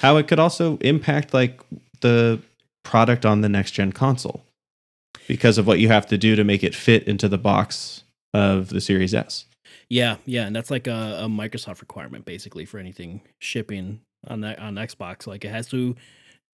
[0.00, 1.60] how it could also impact like
[2.00, 2.40] the
[2.82, 4.42] product on the next gen console
[5.28, 8.70] because of what you have to do to make it fit into the box of
[8.70, 9.44] the Series S.
[9.90, 14.58] yeah, yeah, and that's like a, a Microsoft requirement basically for anything shipping on that
[14.60, 15.26] on Xbox.
[15.26, 15.94] Like it has to,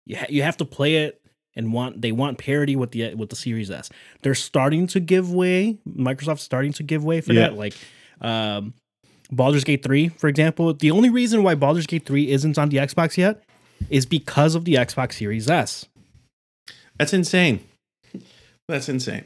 [0.06, 1.22] you ha- you have to play it
[1.56, 3.90] and want they want parity with the with the Series S.
[4.22, 5.78] They're starting to give way.
[5.88, 7.50] Microsoft's starting to give way for Yeah.
[7.50, 7.58] that.
[7.58, 7.74] Like
[8.22, 8.74] Um,
[9.32, 12.78] Baldur's Gate 3, for example, the only reason why Baldur's Gate 3 isn't on the
[12.78, 13.42] Xbox yet
[13.90, 15.86] is because of the Xbox Series S.
[17.00, 17.62] That's insane.
[18.68, 19.24] That's insane.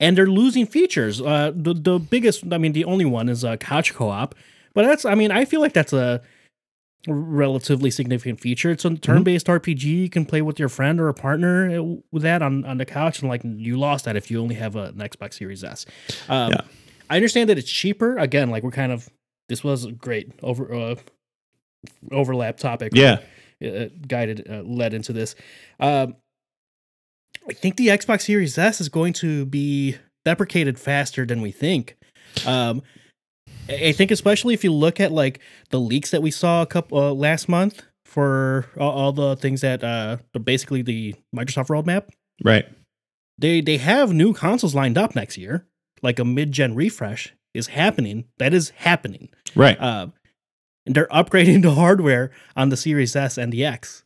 [0.00, 1.20] And they're losing features.
[1.20, 4.34] Uh, the the biggest, I mean, the only one is uh, couch co-op,
[4.74, 6.22] but that's, I mean, I feel like that's a
[7.06, 8.70] relatively significant feature.
[8.70, 9.82] It's a turn-based RPG.
[9.84, 12.84] You can play with your friend or a partner uh, with that on, on the
[12.84, 15.86] couch, and like you lost that if you only have a, an Xbox Series S.
[16.28, 16.60] Um, Yeah.
[17.10, 18.18] I understand that it's cheaper.
[18.18, 19.08] Again, like we're kind of
[19.48, 20.94] this was a great over uh,
[22.12, 22.92] overlap topic.
[22.94, 23.20] Yeah.
[23.64, 25.34] uh, guided uh, led into this.
[25.80, 26.16] Um,
[27.48, 31.96] I think the Xbox Series S is going to be deprecated faster than we think.
[32.46, 32.82] Um,
[33.68, 36.98] I think especially if you look at like the leaks that we saw a couple
[36.98, 42.08] uh, last month for all, all the things that uh, basically the Microsoft roadmap.
[42.42, 42.66] Right.
[43.38, 45.66] They they have new consoles lined up next year,
[46.02, 48.24] like a mid-gen refresh is happening.
[48.38, 49.28] That is happening.
[49.54, 49.78] Right.
[49.78, 50.08] Uh,
[50.86, 54.04] and they're upgrading the hardware on the Series S and the X.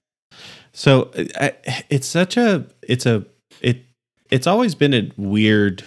[0.72, 1.52] So I,
[1.88, 3.24] it's such a it's a
[3.60, 3.82] it
[4.30, 5.84] it's always been a weird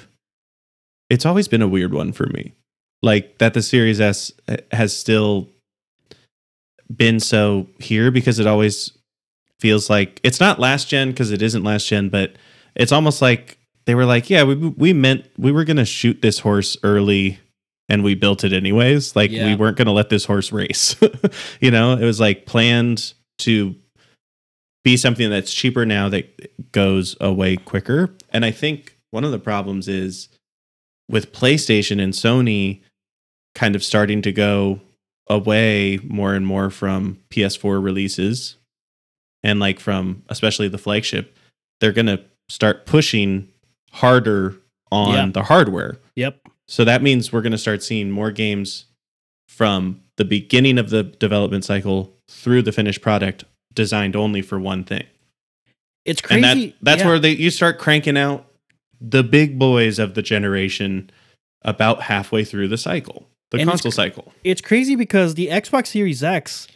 [1.10, 2.54] it's always been a weird one for me.
[3.06, 5.48] Like that the Series S eh, has still
[6.94, 8.92] been so here because it always
[9.60, 12.36] feels like it's not last gen because it isn't last gen, but
[12.76, 16.40] it's almost like they were like, yeah, we we meant we were gonna shoot this
[16.40, 17.40] horse early
[17.90, 19.16] and we built it anyways.
[19.16, 20.96] Like we weren't gonna let this horse race.
[21.62, 23.76] you know, it was like planned to
[24.84, 28.16] be something that's cheaper now that goes away quicker.
[28.32, 30.30] And I think one of the problems is
[31.08, 32.82] with PlayStation and Sony
[33.56, 34.80] kind of starting to go
[35.28, 38.58] away more and more from PS4 releases
[39.44, 41.36] and like from especially the flagship,
[41.80, 43.48] they're going to start pushing
[43.92, 44.56] harder
[44.92, 45.32] on Yeah.
[45.32, 45.98] the hardware.
[46.16, 46.40] Yep.
[46.68, 48.86] So that means we're going to start seeing more games
[49.48, 54.84] from the beginning of the development cycle through the finished product designed only for one
[54.84, 55.04] thing.
[56.06, 56.44] It's crazy.
[56.46, 57.08] And that that's yeah.
[57.08, 58.46] where they you start cranking out
[59.02, 61.10] the big boys of the generation
[61.64, 64.34] about halfway through the cycle, the And it's console cycle.
[64.44, 66.68] it's crazy because the Xbox Series X,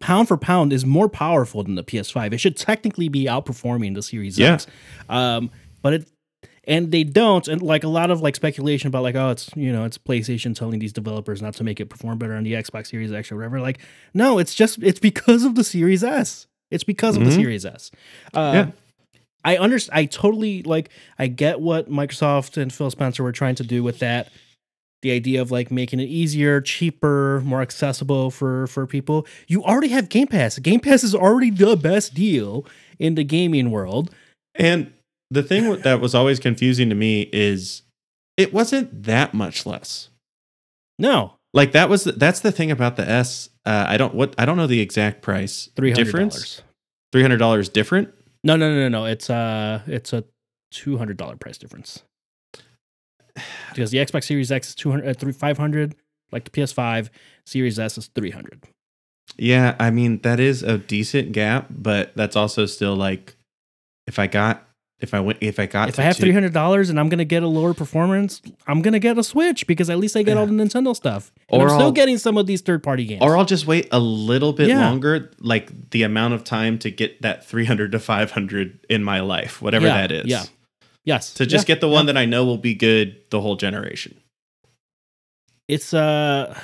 [0.00, 2.32] pound for pound, is more powerful than the PS5.
[2.32, 4.54] It should technically be outperforming the Series Yeah.
[4.54, 4.66] X.
[5.08, 5.50] Um,
[5.82, 6.08] but it
[6.64, 9.72] and they don't, and like a lot of like speculation about like, oh, it's you
[9.72, 12.86] know, it's PlayStation telling these developers not to make it perform better on the Xbox
[12.88, 13.60] Series X or whatever.
[13.60, 13.78] Like,
[14.14, 16.46] no, it's just it's because of the Series S.
[16.70, 17.34] It's because of the Mhm.
[17.34, 17.90] Series S.
[18.32, 18.70] Uh, Yeah.
[19.44, 19.98] I understand.
[19.98, 20.90] I totally like.
[21.18, 24.30] I get what Microsoft and Phil Spencer were trying to do with that.
[25.02, 29.26] The idea of like making it easier, cheaper, more accessible for for people.
[29.48, 30.58] You already have Game Pass.
[30.58, 32.64] Game Pass is already the best deal
[32.98, 34.14] in the gaming world.
[34.54, 34.92] And
[35.30, 37.82] the thing that was always confusing to me is
[38.36, 40.08] it wasn't that much less.
[40.98, 43.48] No, Like that was that's the thing about the S.
[43.66, 46.62] Uh, I don't what I don't know the exact price three hundred difference.
[47.12, 48.14] Three hundred dollars different.
[48.44, 49.04] No, no, no, no, no.
[49.06, 50.24] It's uh, it's a
[50.70, 52.02] two hundred dollar price difference.
[53.70, 55.94] Because the Xbox Series X is 200 uh, 500
[56.32, 57.08] like the PS5.
[57.44, 58.62] Series S is three hundred.
[59.36, 63.36] Yeah, I mean that is a decent gap, but that's also still like
[64.06, 64.68] if I got
[65.00, 67.24] if I went if I got if I have three hundred dollars and I'm gonna
[67.24, 70.46] get a lower performance, I'm gonna get a Switch because at least I get all
[70.46, 71.32] the Nintendo stuff.
[71.48, 73.22] And Or I'm still I'll- getting some of these third party games.
[73.22, 74.80] or I'll just wait a little bit Yeah.
[74.88, 79.60] longer, like the amount of time to get that 300 to 500 in my life,
[79.62, 80.26] whatever Yeah, that is.
[80.26, 80.44] yeah.
[81.04, 81.94] Yes, To just Yeah, get the yeah.
[81.94, 84.16] one that I know will be good the whole generation.
[85.68, 86.58] It's uh,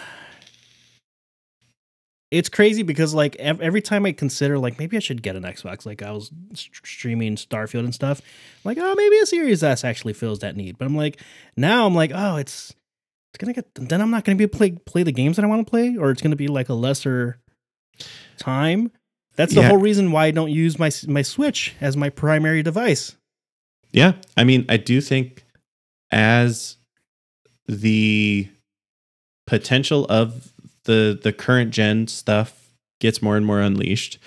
[2.31, 5.45] it's crazy because like ev- every time I consider like maybe I should get an
[5.45, 8.21] Xbox, like I was st- streaming Starfield and stuff,
[8.65, 10.77] like oh maybe a Series S actually fills that need.
[10.79, 11.21] But I'm like
[11.57, 12.75] now I'm like oh it's
[13.33, 15.45] it's gonna get then I'm not gonna be able to play play the games that
[15.45, 17.39] I want to play, or it's gonna be like a lesser
[18.37, 18.91] time.
[19.37, 19.69] That's the Yeah.
[19.69, 23.17] whole reason why I don't use my my Switch as my primary device.
[23.93, 24.13] Yeah.
[24.37, 25.45] I mean, I do think
[26.11, 26.77] as
[27.67, 28.49] the
[29.47, 30.53] potential of
[30.85, 32.71] the the current gen stuff
[33.01, 34.19] gets more and more unleashed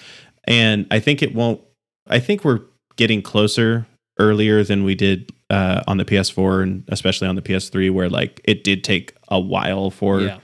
[0.45, 1.61] and I think it won't
[2.07, 2.61] I think we're
[2.95, 3.87] getting closer
[4.19, 8.41] earlier than we did uh, on the PS4 and especially on the PS3 where like
[8.43, 10.39] it did take a while for yeah,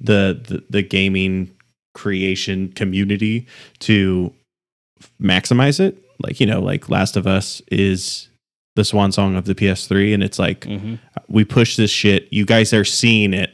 [0.00, 1.50] the, the the gaming
[1.94, 3.46] creation community
[3.80, 4.32] to
[5.20, 6.02] maximize it.
[6.20, 8.28] Like you know, like Last of Us is
[8.76, 10.94] the swan song of the PS3, and it's like mm-hmm.
[11.28, 12.28] we push this shit.
[12.32, 13.52] You guys are seeing it.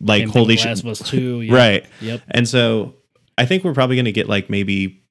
[0.00, 1.54] Like holy shit, Last of Us Two, yeah.
[1.54, 1.86] right?
[2.00, 2.20] Yep.
[2.28, 2.94] And so
[3.38, 5.02] I think we're probably going to get like maybe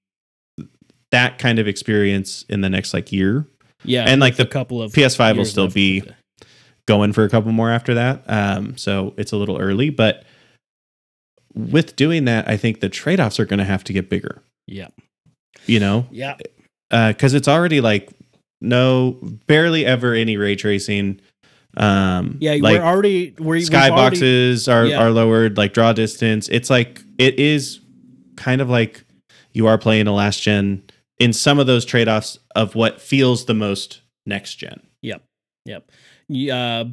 [1.12, 3.48] that kind of experience in the next like year.
[3.84, 6.04] Yeah, And, like, the couple of PS5 will still be
[6.88, 8.24] going for a couple more after that.
[8.28, 10.24] Um, so it's a little early, but
[11.54, 14.42] with doing that, I think the trade offs are going to have to get bigger.
[14.66, 14.88] Yeah.
[15.68, 16.36] You know, Yeah.
[16.90, 18.10] because it's already like
[18.62, 21.20] no, barely ever any ray tracing.
[21.78, 22.54] Um, Yeah.
[22.62, 25.02] like we're already we're sky already- boxes are Yeah.
[25.04, 26.48] are lowered, like draw distance.
[26.50, 27.80] It's like it is
[28.38, 29.04] kind of like
[29.54, 30.84] you are playing a last gen
[31.20, 34.80] in some of those trade offs of what feels the most next gen.
[35.02, 35.22] Yep.
[35.66, 35.92] Yep.
[36.30, 36.84] Yeah.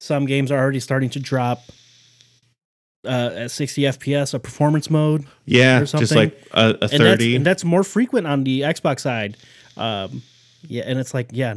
[0.00, 1.62] Some games are already starting to drop
[3.06, 5.24] uh, at 60 FPS, a performance mode.
[5.46, 7.36] Yeah, Or just like a, a and that's, thirty.
[7.36, 9.36] and that's more frequent on the Xbox side.
[9.78, 10.22] Um,
[10.62, 11.54] yeah, and it's like, yeah,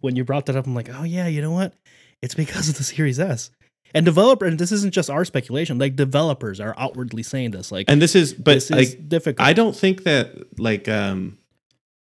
[0.00, 1.74] when you brought that up, I'm like, oh yeah, you know what?
[2.22, 3.50] It's because of the Series S.
[3.94, 5.78] And developer, and this isn't just our speculation.
[5.78, 7.70] Like developers are outwardly saying this.
[7.70, 9.46] Like, and this is, but this is like difficult.
[9.46, 11.38] I don't think that like um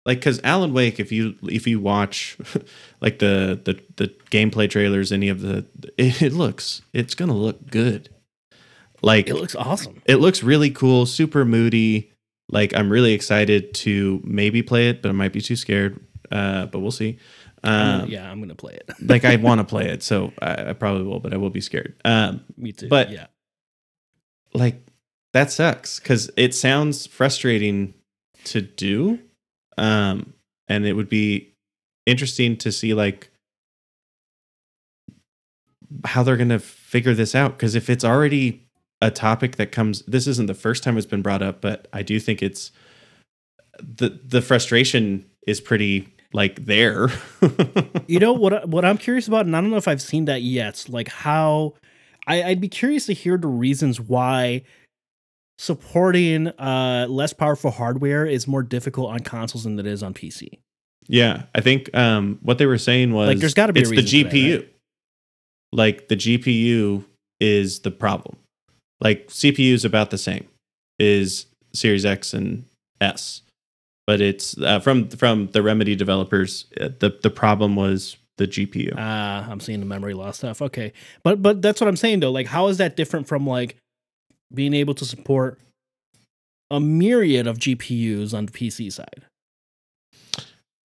[0.06, 2.38] like because Alan Wake, if you if you watch
[3.02, 5.66] like the the the gameplay trailers, any of the
[5.98, 8.10] it, it looks it's gonna look good.
[9.02, 10.02] Like it looks awesome.
[10.06, 12.12] it looks really cool, super moody.
[12.50, 16.00] Like I'm really excited to maybe play it, but I might be too scared.
[16.31, 17.17] Uh, but we'll see.
[17.63, 18.89] I'm Um, yeah, I'm gonna play it.
[19.01, 21.62] like I want to play it, so I, I probably will, but I will be
[21.62, 21.95] scared.
[22.03, 22.88] Um, Me too.
[22.89, 23.27] but- yeah,
[24.53, 24.81] like
[25.33, 27.93] that sucks because it sounds frustrating
[28.45, 29.19] to do,
[29.77, 30.33] um,
[30.67, 31.53] and it would be
[32.05, 33.29] interesting to see like
[36.05, 37.53] how they're gonna figure this out.
[37.57, 38.67] Because if it's already
[39.01, 42.03] a topic that comes, this isn't the first time it's been brought up, but I
[42.03, 42.71] do think it's
[43.79, 47.08] the the frustration is pretty like there.
[48.08, 48.67] you know what?
[48.67, 50.86] What I'm curious about, and I don't know if I've seen that yet.
[50.89, 51.76] Like how,
[52.28, 54.63] I, I'd be curious to hear the reasons why
[55.60, 60.58] supporting uh less powerful hardware is more difficult on consoles than it is on PC.
[61.08, 63.89] Yeah, I think um, what they were saying was Like, there's gotta be a it's
[63.89, 64.58] the for that, GPU.
[64.60, 64.74] right?
[65.72, 67.04] Like the GPU
[67.39, 68.38] is the problem.
[69.02, 70.48] Like CPU is about the same,
[70.98, 72.65] is Series X and
[73.02, 73.41] S,
[74.08, 76.66] but it's uh, from from the Remedy developers.
[76.80, 78.94] uh, the The problem was the GPU.
[78.98, 80.62] Ah, I'm seeing the memory loss stuff.
[80.62, 82.32] Okay, but but that's what I'm saying though.
[82.32, 83.78] Like, how is that different from like
[84.54, 85.60] being able to support
[86.72, 89.24] a myriad of GPUs on the PC side?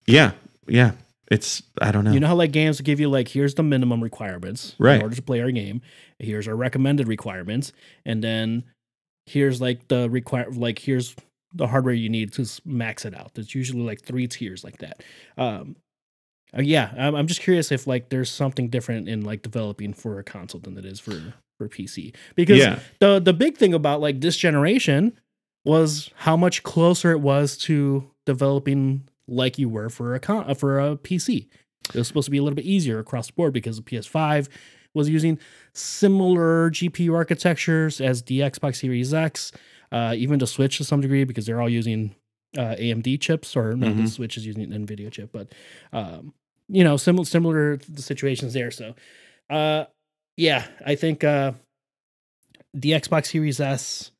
[0.07, 0.31] yeah,
[0.67, 0.91] yeah.
[1.31, 2.11] It's I don't know.
[2.11, 4.97] You know how like games give you like here's the minimum requirements Right.
[4.97, 5.81] in order to play our game.
[6.19, 7.71] Here's our recommended requirements,
[8.05, 8.63] and then
[9.25, 11.15] here's like the require like here's
[11.53, 13.33] the hardware you need to max it out.
[13.33, 15.03] There's usually like three tiers like that.
[15.37, 15.75] Um,
[16.55, 20.19] uh, yeah, I'm, I'm just curious if like there's something different in like developing for
[20.19, 24.01] a console than it is for for PC because yeah, the the big thing about
[24.01, 25.19] like this generation
[25.65, 30.53] was how much closer it was to developing like you were for a con- uh,
[30.53, 31.47] for a PC.
[31.89, 34.47] It was supposed to be a little bit easier across the board because the PS5
[34.93, 35.39] was using
[35.73, 39.51] similar GPU architectures as the Xbox Series X,
[39.93, 42.13] uh, even to Switch to some degree because they're all using
[42.57, 44.07] uh, AMD chips, or not the.
[44.07, 45.53] Switch is using an NVIDIA chip, but
[45.93, 46.33] um,
[46.67, 48.71] you know, similar similar the situations there.
[48.71, 48.95] So,
[49.49, 49.85] uh,
[50.35, 51.53] yeah, I think uh,
[52.73, 54.11] the Xbox Series S.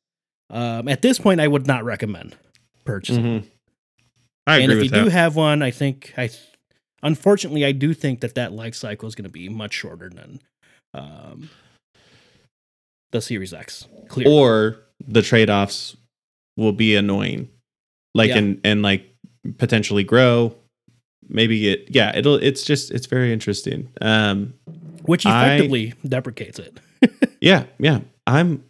[0.50, 2.36] Um, at this point, I would not recommend
[2.84, 3.24] purchasing.
[3.24, 3.44] Mhm.
[4.46, 5.04] I and agree if you that.
[5.04, 6.28] do have one, I think I,
[7.02, 10.40] unfortunately, I do think that that life cycle is going to be much shorter than
[10.92, 11.48] um,
[13.10, 13.88] the Series X.
[14.08, 14.28] Clear.
[14.28, 15.96] or the trade offs
[16.56, 17.48] will be annoying,
[18.14, 18.38] like Yeah.
[18.38, 19.14] and and like
[19.58, 20.54] potentially grow.
[21.28, 22.14] Maybe it, yeah.
[22.16, 22.34] It'll.
[22.36, 23.88] It's just it's very interesting.
[24.00, 24.54] Um,
[25.04, 26.78] which I- effectively deprecates it.
[27.40, 28.00] yeah, yeah.
[28.26, 28.64] I'm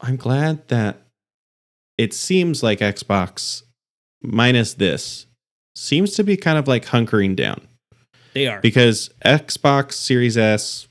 [0.00, 0.98] I'm glad that
[1.98, 3.62] it seems like Xbox
[4.22, 5.26] minus this
[5.74, 7.66] seems to be kind of like hunkering down
[8.34, 8.60] They are.
[8.60, 10.88] because Xbox Series S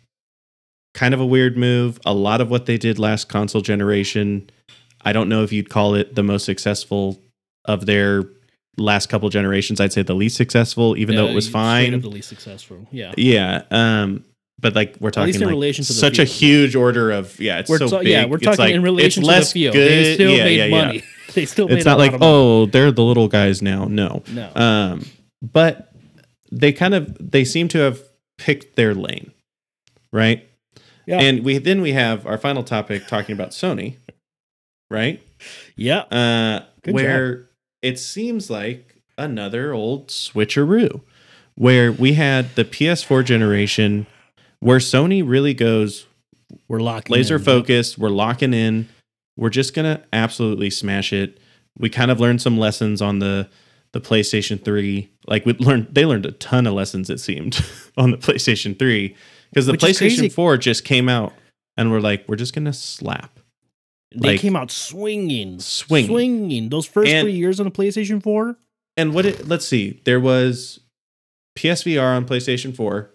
[1.00, 1.98] kind of a weird move.
[2.06, 4.50] A lot of what they did last console generation,
[5.02, 7.18] I don't know if you'd call it the most successful
[7.64, 8.26] of their
[8.78, 9.80] last couple generations.
[9.80, 12.02] I'd say the least successful, even though it was fine.
[12.02, 12.86] the least successful.
[12.92, 13.14] Yeah.
[13.16, 13.64] Yeah.
[13.72, 14.26] Um,
[14.60, 16.36] but like we're talking in like relation to such a field.
[16.36, 18.10] huge order of yeah, it's We're so ta- big.
[18.10, 19.74] yeah, we're It's talking like, in relation to the field.
[19.74, 19.90] Good.
[19.90, 20.86] They still yeah, made yeah, yeah.
[20.86, 21.04] money.
[21.34, 23.86] They still made It's a not like oh, they're the little guys now.
[23.86, 24.24] No.
[24.34, 24.52] no.
[24.56, 25.06] Um,
[25.44, 25.94] but
[26.52, 28.02] they kind of they seem to have
[28.40, 29.32] picked their lane,
[30.12, 30.49] right?
[31.10, 31.22] Yeah.
[31.22, 33.96] And we then we have our final topic talking about Sony,
[34.92, 35.20] right?
[35.76, 36.02] yeah.
[36.02, 37.50] Uh, Good where
[37.82, 41.02] it seems like another old switcheroo,
[41.56, 44.06] where we had the PS4 generation,
[44.60, 46.06] where Sony really goes
[46.68, 47.42] We're locking laser in.
[47.44, 47.98] focused.
[47.98, 48.88] We're locking in.
[49.36, 51.40] We're just gonna absolutely smash it.
[51.76, 53.50] We kind of learned some lessons on the
[53.94, 55.10] the PlayStation 3.
[55.26, 57.66] Like we learned they learned a ton of lessons it seemed
[57.98, 59.16] on the PlayStation 3
[59.52, 61.34] because the Which PlayStation 4 just came out
[61.78, 63.40] and we're like, we're just gonna slap.
[64.16, 66.08] They Like- came out swinging, Swinging.
[66.10, 66.70] swinging.
[66.70, 68.58] Those first And- three years on the PlayStation 4.
[68.98, 70.80] And what it let's see, there was
[71.58, 73.12] PSVR on PlayStation 4,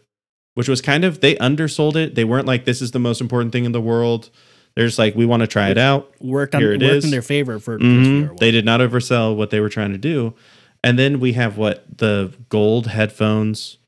[0.54, 2.14] which was kind of they undersold it.
[2.14, 4.30] They weren't like this is the most important thing in the world.
[4.76, 6.12] They're just like, we want to try it out.
[6.20, 7.04] Worked on Here it worked is.
[7.04, 8.38] in their favor for Mhm.
[8.38, 10.34] They did not oversell what they were trying to do.
[10.82, 13.78] And then we have what the gold headphones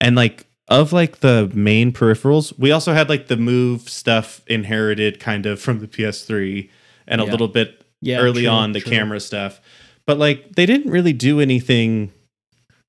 [0.00, 5.20] and like of like the main peripherals, we also had like the move stuff inherited
[5.20, 6.70] kind of from the PS3
[7.06, 8.92] and a little bit yeah, early true, on the true.
[8.92, 9.60] camera stuff.
[10.06, 12.12] But like they didn't really do anything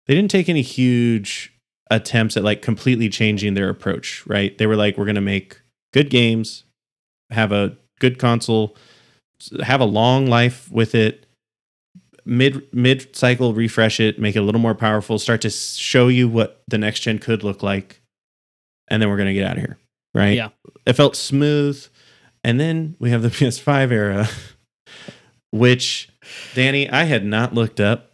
[0.08, 1.54] they didn't take any huge
[1.90, 4.58] attempts at like completely changing their approach, right?
[4.58, 5.62] They were like we're going to make
[5.94, 6.64] good games,
[7.30, 8.76] have a good console,
[9.64, 11.26] have a long life with it.
[12.26, 16.28] Mid mid cycle refresh it, make it a little more powerful, start to show you
[16.28, 18.02] what the next gen could look like.
[18.90, 19.78] And then we're going to get out of here,
[20.14, 20.36] right?
[20.36, 20.50] Yeah.
[20.86, 21.86] It felt smooth.
[22.44, 24.28] And then we have the PS5 era,
[25.52, 26.10] which
[26.54, 28.14] Danny, I had not looked up.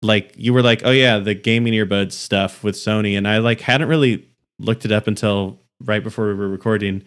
[0.00, 3.60] Like you were like, oh yeah, the gaming earbuds stuff with Sony, and I like
[3.60, 4.28] hadn't really
[4.60, 7.02] looked it up until right before we were recording,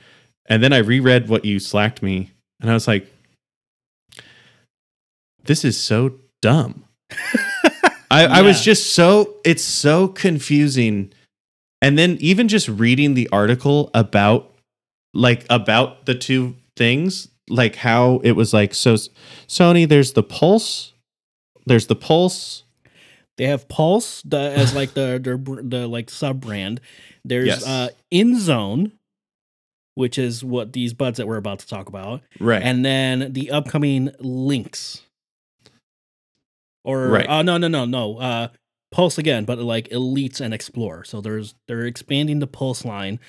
[0.48, 3.08] and then I reread what you slacked me, and I was like,
[5.46, 6.86] this is so dumb.
[8.10, 11.14] I, I was just so it's so confusing,
[11.82, 14.54] and then even just reading the article about
[15.14, 18.96] like about the two things, like how it was like so
[19.48, 20.94] Sony, there's the Pulse,
[21.66, 22.64] there's the Pulse.
[23.38, 26.82] They have Pulse the, as like the their br- the like sub brand.
[27.24, 27.66] There's Yes.
[27.66, 28.92] uh InZone,
[29.96, 32.62] which is what these buds that we're about to talk about, Right.
[32.62, 35.02] and then the upcoming Links.
[36.84, 37.26] Or Right.
[37.30, 38.48] oh no no no no uh
[38.92, 41.06] Pulse again, but like Elites and Explore.
[41.06, 43.20] So there's they're expanding the Pulse line,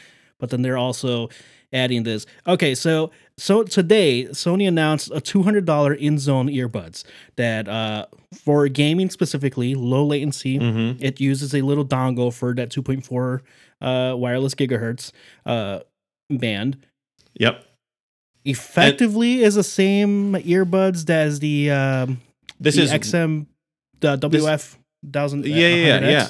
[0.40, 1.28] but then they're also
[1.72, 2.26] adding this.
[2.48, 7.04] Okay, so so today Sony announced a two hundred dollar InZone earbuds
[7.36, 8.06] that uh
[8.44, 10.56] for gaming specifically, low latency.
[10.56, 13.40] hmm It uses a little dongle for that 2.4
[13.82, 15.12] uh, wireless gigahertz
[15.44, 15.80] uh,
[16.30, 16.78] band.
[17.34, 17.62] Yep.
[18.44, 22.20] Effectively, is the same earbuds as the um,
[22.62, 23.46] This the is XM
[24.00, 24.76] the this- WF
[25.12, 25.44] thousand.
[25.46, 26.28] yeah, yeah, yeah, yeah.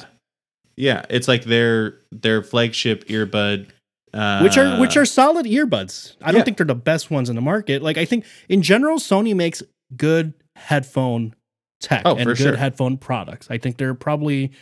[0.77, 3.69] Yeah, it's like their their flagship earbud.
[4.15, 6.17] Uh, Which are which are solid earbuds.
[6.21, 7.83] I don't think they're the best ones in the market.
[7.83, 9.63] Like I think in general, Sony makes
[9.97, 11.35] good headphone
[11.81, 12.57] tech Oh, and good sure.
[12.57, 13.47] headphone products.
[13.51, 14.53] I think they're probably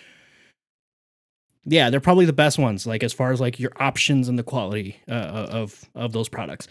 [1.64, 2.86] yeah, they're probably the best ones.
[2.86, 5.12] Like as far as like your options and the quality uh,
[5.50, 6.68] of of those products,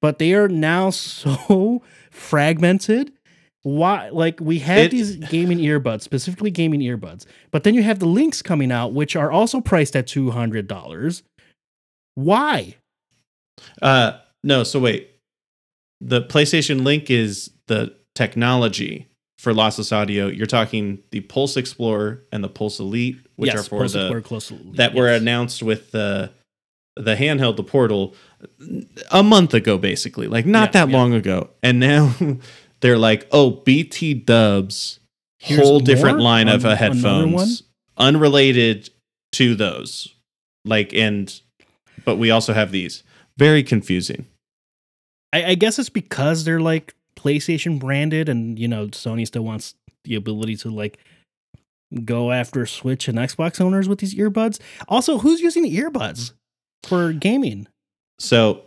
[0.00, 3.12] but they are now so fragmented.
[3.64, 4.08] Why?
[4.10, 8.06] Like we have It- these gaming earbuds, specifically gaming earbuds, but then you have the
[8.06, 11.22] links coming out, which are also priced at two hundred dollars.
[12.14, 12.76] Why?
[13.80, 15.10] Uh, no, so wait.
[16.00, 19.06] The PlayStation Link is the technology
[19.38, 20.26] for lossless audio.
[20.26, 24.20] You're talking the Pulse Explorer and the Pulse Elite, which are for Pulse the Explorer
[24.22, 26.32] close- that were announced with the
[26.96, 28.14] the handheld, the Portal,
[29.10, 30.96] a month ago, basically, like not Yeah, that yeah.
[30.98, 32.14] long ago, and now
[32.82, 35.00] they're like, oh, BT Dubs,
[35.38, 37.62] Here's whole different line of uh, headphones,
[37.96, 38.90] unrelated
[39.32, 40.14] to those,
[40.64, 41.40] like and,
[42.04, 43.02] but we also have these.
[43.38, 44.26] Very confusing.
[45.32, 49.74] I, I guess it's because they're like PlayStation branded, and you know Sony still wants
[50.04, 50.98] the ability to like
[52.04, 54.60] go after Switch and Xbox owners with these earbuds.
[54.88, 56.32] Also, who's using earbuds
[56.84, 57.68] for gaming?
[58.18, 58.62] So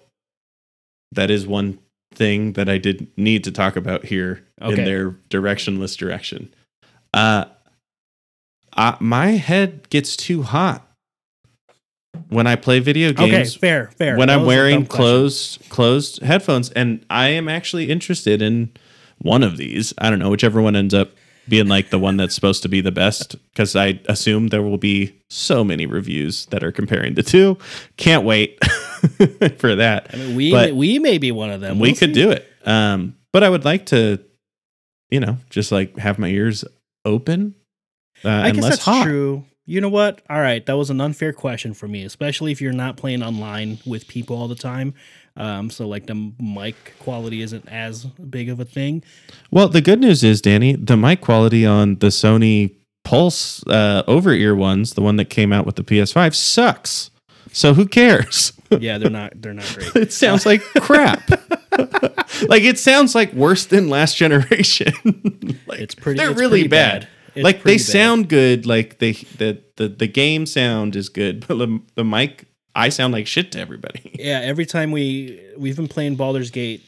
[1.12, 1.80] that is one
[2.16, 4.80] thing that I did need to talk about here Okay.
[4.80, 6.54] in their directionless direction.
[7.14, 7.46] Uh,
[8.76, 10.86] I, my head gets too hot
[12.30, 13.56] when I play video Okay, games.
[13.56, 14.18] fair, fair.
[14.18, 14.98] When That I'm wearing question.
[14.98, 18.72] closed closed headphones, and I am actually interested in
[19.20, 19.94] one of these.
[19.98, 21.12] I don't know whichever one ends up
[21.48, 24.78] being like the one that's supposed to be the best because I assume there will
[24.80, 27.58] be so many reviews that are comparing the two.
[27.98, 28.58] Can't wait
[29.58, 31.80] for that I mean, we but- we may be one of them.
[31.80, 32.22] we We'll could see.
[32.22, 32.48] do it.
[32.66, 34.20] Um, but I would like to,
[35.10, 36.66] you know, just like have my ears
[37.04, 37.56] open
[38.24, 39.04] uh, I guess that's hot.
[39.04, 39.44] true.
[39.68, 40.22] You know what?
[40.30, 43.80] All right, that was an unfair question for me, especially if you're not playing online
[43.86, 44.94] with people all the time.
[45.36, 49.04] Um, so like the mic quality isn't as big of a thing.
[49.52, 54.32] Well, the good news is, Danny, the mic quality on the Sony Pulse uh, over
[54.32, 57.12] ear ones, the one that came out with the PS5, sucks.
[57.56, 58.52] So who cares?
[58.80, 59.96] Yeah, they're not they're not great.
[59.96, 61.30] it sounds like crap.
[62.50, 64.92] like it sounds like worse than last generation.
[65.68, 66.18] like, It's pretty.
[66.18, 67.08] They're it's really pretty bad.
[67.36, 67.82] It's like they bad.
[67.82, 68.66] sound good.
[68.66, 73.14] Like they the, the the game sound is good, but the, the mic I sound
[73.14, 74.16] like shit to everybody.
[74.20, 76.82] Yeah, every time we we've been playing Baldur's Gate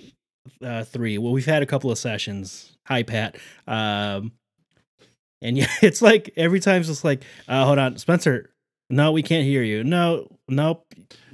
[0.61, 1.19] uh, three.
[1.19, 2.75] Well, we've had a couple of sessions.
[2.87, 3.37] Hi, Pat.
[3.67, 4.31] Um,
[5.43, 8.49] and yeah, it's like every time it's just like, uh, hold on, Spencer.
[8.89, 9.83] No, we can't hear you.
[9.83, 10.85] No, nope.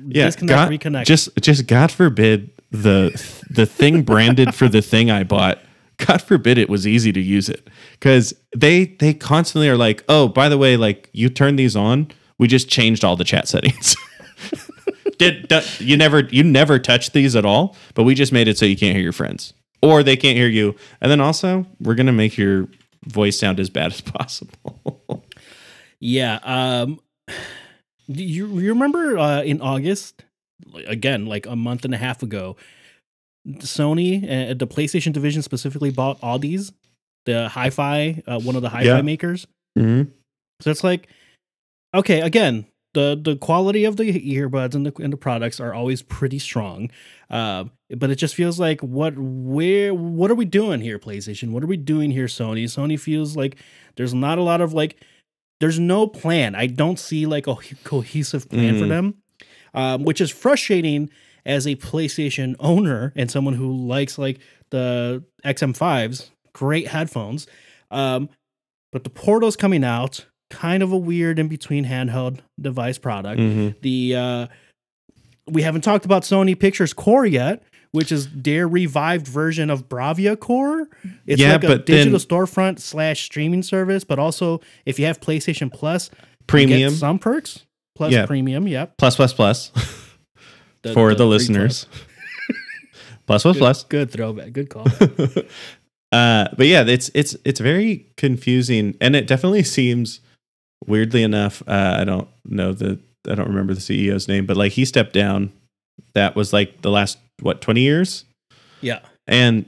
[0.05, 1.05] Yeah, disconnect, God- reconnect.
[1.05, 3.11] Just just God forbid the
[3.49, 5.59] the thing branded for the thing I bought.
[5.97, 10.27] God forbid it was easy to use it because they they constantly are like, oh,
[10.27, 12.07] by the way, like you turn these on,
[12.39, 13.95] we just changed all the chat settings.
[15.19, 17.75] Did you never you never touch these at all?
[17.93, 20.47] But we just made it so you can't hear your friends or they can't hear
[20.47, 22.67] you, and then also we're gonna make your
[23.05, 25.23] voice sound as bad as possible.
[25.99, 26.39] Yeah.
[26.43, 26.99] Um,
[28.11, 30.23] do you, you remember uh, in August,
[30.87, 32.55] again, like a month and a half ago,
[33.47, 36.71] Sony, uh, the PlayStation division specifically bought Audeze,
[37.25, 39.01] the hi fi, uh, one of the hi fi Yeah.
[39.01, 39.47] makers.
[39.77, 40.09] mm-hmm.
[40.61, 41.07] So it's like,
[41.93, 46.01] okay, again, the the quality of the earbuds and the and the products are always
[46.01, 46.89] pretty strong,
[47.29, 51.51] um, but it just feels like what where what are we doing here, PlayStation?
[51.51, 52.65] What are we doing here, Sony?
[52.65, 53.57] Sony feels like
[53.95, 54.95] there's not a lot of like,
[55.63, 56.55] there's no plan.
[56.55, 57.55] I don't see like a
[57.85, 58.89] cohesive plan for Mhm.
[58.89, 59.15] them,
[59.73, 61.09] um, which is frustrating
[61.45, 64.39] as a PlayStation owner and someone who likes like
[64.71, 67.47] the XM5s, great headphones.
[67.91, 68.27] Um,
[68.91, 73.39] but the Portal's coming out, kind of a weird in between handheld device product.
[73.39, 73.69] Mm-hmm.
[73.81, 74.47] The uh,
[75.47, 80.37] we haven't talked about Sony Pictures Core yet, which is their revived version of Bravia
[80.37, 80.87] Core.
[81.25, 85.05] It's Yeah, like a but digital then- storefront slash streaming service, but also if you
[85.05, 87.65] have PlayStation Plus, you get Premium some perks.
[87.95, 88.25] Plus Yeah.
[88.25, 88.97] premium, yep.
[88.97, 89.69] plus plus plus
[90.81, 91.85] The- for the, three listeners.
[93.27, 93.57] plus plus plus.
[93.57, 93.83] plus.
[93.85, 94.51] Good, good throwback.
[94.51, 94.87] Good call.
[96.11, 100.19] uh, but yeah, it's it's it's very confusing, and it definitely seems
[100.87, 101.61] weirdly enough.
[101.67, 105.13] Uh, I don't know the I don't remember the CEO's name, but like he stepped
[105.13, 105.51] down.
[106.13, 108.25] That was like the last what twenty years,
[108.81, 108.99] yeah.
[109.27, 109.65] and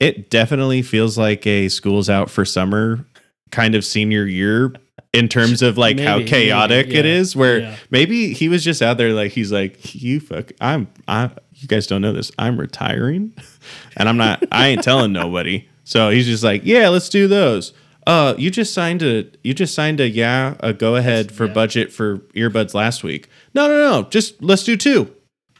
[0.00, 3.06] it definitely feels like a schools out for summer
[3.50, 4.74] kind of senior year
[5.12, 7.34] in terms of like how chaotic maybe, yeah, is.
[7.34, 7.76] Where yeah.
[7.90, 11.86] maybe he was just out there like he's like you fuck I'm I you guys
[11.86, 13.32] don't know this I'm retiring
[13.96, 17.72] and I'm not I ain't telling nobody so he's just like yeah let's do those
[18.06, 21.52] uh you just signed a you just signed a yeah a go ahead for yeah.
[21.52, 25.10] budget for earbuds last week no no no just let's do two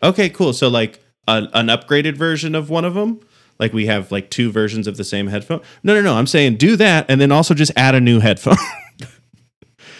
[0.02, 3.20] okay cool so like an, an upgraded version of one of them
[3.58, 6.56] like we have like two versions of the same headphone no no no I'm saying
[6.56, 8.56] do that and then also just add a new headphone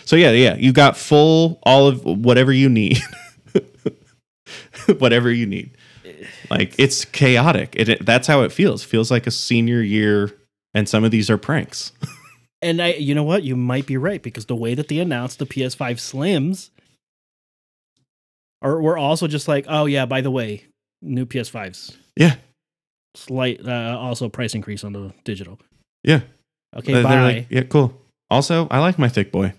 [0.05, 2.99] So yeah, yeah, you got full all of whatever you need.
[4.99, 5.77] whatever you need.
[6.49, 7.75] Like it's chaotic.
[7.77, 8.85] It, it- that's how it feels.
[8.85, 10.31] Feels like a senior year
[10.75, 11.93] and some of these are pranks.
[12.63, 13.43] And I, you know what?
[13.43, 16.71] You might be right because the way that they announced the PS5 Slims,
[18.67, 20.65] are we're also just like, oh yeah, by the way,
[21.03, 22.37] new PS5s, yeah.
[23.15, 25.59] slight, uh, also price increase on the digital.
[26.03, 26.21] Yeah.
[26.77, 27.23] Okay, They're bye.
[27.23, 27.99] like, yeah, cool.
[28.31, 29.53] Also, I like my thick boy.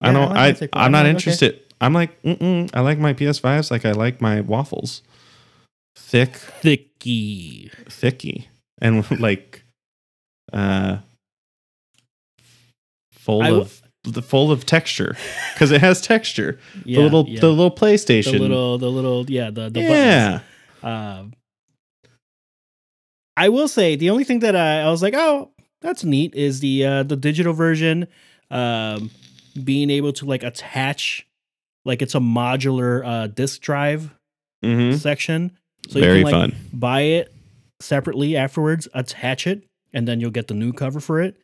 [0.00, 0.78] I Yeah, I don't like I, thick boy.
[0.78, 1.10] I'm I'm not like, okay.
[1.10, 1.60] interested.
[1.80, 5.02] I'm like, mm-mm, I like my PS5s like I like my waffles.
[5.96, 7.70] Thick, Thicky.
[7.88, 8.48] thicky.
[8.80, 9.64] And like
[10.52, 10.98] uh
[13.12, 13.79] full I of
[14.22, 15.16] full of texture
[15.54, 16.58] because it has texture.
[16.84, 17.40] Yeah, the little yeah.
[17.40, 18.32] the little PlayStation.
[18.32, 20.40] the little, the little, yeah, the, the yeah.
[20.82, 21.32] Um,
[23.36, 26.60] I will say the only thing that I, I was like, oh, that's neat is
[26.60, 28.06] the uh, the digital version,
[28.50, 29.10] um,
[29.62, 31.26] being able to like attach,
[31.84, 34.14] like it's a modular uh, disk drive
[34.62, 35.56] hmm section,
[35.88, 36.60] so Very you can like fun.
[36.72, 37.34] buy it
[37.80, 41.36] separately afterwards, attach it, and then you'll get the new cover for it.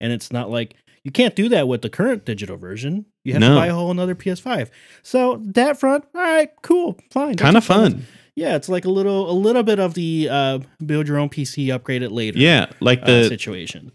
[0.00, 0.74] And it's not like
[1.04, 3.06] you can't do that with the current digital version.
[3.24, 3.50] You have No.
[3.50, 4.68] to buy a whole another PS5.
[5.02, 7.34] So that front, all right, cool, fine.
[7.36, 8.06] Kind of fun.
[8.34, 11.72] Yeah, it's like a little a little bit of the uh, build your own PC,
[11.74, 12.38] upgrade it later.
[12.38, 13.92] Yeah, like uh, the situation.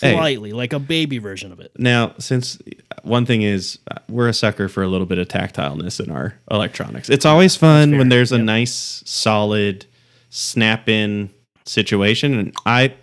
[0.00, 0.14] Hey.
[0.14, 1.70] Slightly, like a baby version of it.
[1.78, 2.58] now since
[3.02, 6.34] one thing is uh, we're a sucker for a little bit of tactileness in our
[6.50, 7.08] electronics.
[7.08, 8.44] It's always fun when there's a Yep.
[8.46, 9.86] nice solid
[10.30, 11.30] snap in
[11.66, 12.94] situation and I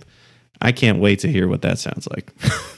[0.60, 2.32] I can't wait to hear what that sounds like.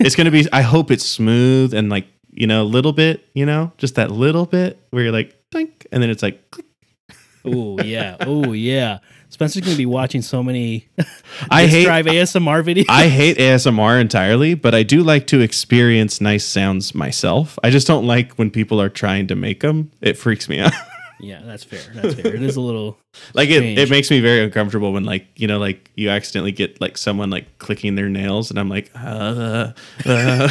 [0.00, 3.26] it's going to be I hope it's smooth and like, you know, a little bit,
[3.34, 6.42] you know, just that little bit where you're like dink and then it's like.
[7.42, 8.98] Oh yeah, oh yeah.
[9.30, 10.88] Spencer's gonna be watching so many
[11.50, 12.86] I hate drive ASMR videos.
[12.88, 17.58] I hate ASMR entirely, but I do like to experience nice sounds myself.
[17.62, 19.92] I just don't like when people are trying to make them.
[20.00, 20.72] It freaks me out.
[21.20, 21.80] yeah, that's fair.
[21.94, 22.34] That's fair.
[22.34, 22.98] It is a little
[23.34, 26.80] like it, it makes me very uncomfortable when like you know like you accidentally get
[26.80, 29.72] like someone like clicking their nails and I'm like uh,
[30.06, 30.48] uh.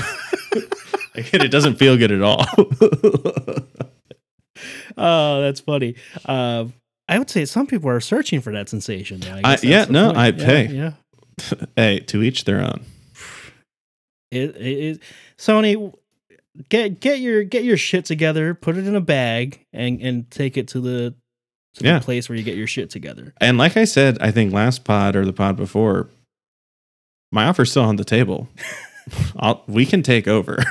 [1.15, 2.45] it doesn't feel good at all.
[4.97, 5.95] oh, that's funny.
[6.25, 6.65] Uh,
[7.07, 9.23] I would say some people are searching for that sensation.
[9.23, 10.11] I I- yeah, no.
[10.11, 10.91] I- yeah, yeah.
[11.75, 12.85] hey, to each their own.
[14.31, 14.99] It, it, it,
[15.37, 15.93] Sony,
[16.69, 20.57] get get your get your shit together, put it in a bag, and and take
[20.57, 21.13] it to the
[21.75, 21.99] to Yeah.
[21.99, 23.33] the place where you get your shit together.
[23.39, 26.09] And like I said, I think last pod or the pod before,
[27.31, 28.49] my offer's still on the table.
[29.37, 30.63] I'll, we can take over.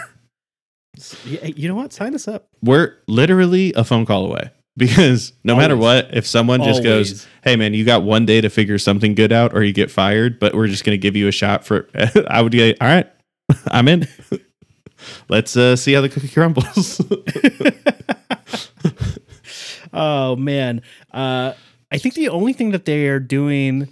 [1.24, 1.93] You know what?
[1.93, 2.49] Sign us up.
[2.62, 7.55] We're literally a phone call away because no matter what, if someone just goes, "Hey
[7.55, 10.55] man, you got one day to figure something good out, or you get fired," but
[10.55, 11.89] we're just going to give you a shot for,
[12.29, 13.09] I would get, all right,
[13.68, 14.09] I'm in.
[15.28, 17.01] Let's uh, see how the cookie crumbles.
[19.92, 20.82] oh man,
[21.12, 21.53] uh,
[21.90, 23.88] I think the only thing that they are doing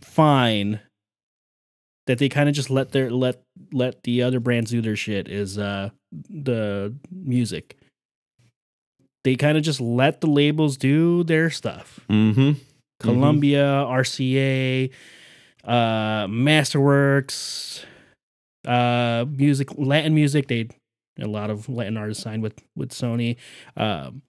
[0.00, 0.80] fine
[2.06, 5.28] that they kind of just let their let let the other brands do their shit
[5.28, 5.90] is uh
[6.28, 7.76] the music.
[9.22, 12.00] They kind of just let the labels do their stuff.
[12.08, 12.52] mm-hmm.
[13.00, 14.90] Columbia, RCA,
[15.64, 17.84] uh, Masterworks,
[18.66, 20.48] uh, music, Latin music.
[20.48, 20.68] They
[21.18, 23.36] a lot of Latin artists signed with with Sony.
[23.76, 24.22] Um,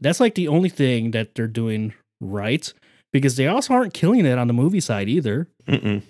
[0.00, 2.72] that's like the only thing that they're doing right
[3.12, 5.48] because they also aren't killing it on the movie side either.
[5.66, 6.02] Mm-mm.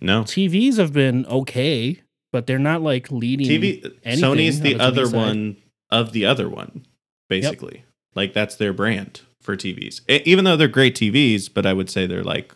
[0.00, 0.22] No.
[0.22, 2.02] TVs have been okay,
[2.32, 3.46] but they're not like leading.
[3.46, 5.16] TV Sony's on the the TV other side.
[5.16, 5.56] one
[5.90, 6.86] of the other one,
[7.28, 7.84] basically.
[8.14, 10.00] Like that's their brand for TVs.
[10.08, 12.54] Even though they're great TVs, but I would say they're like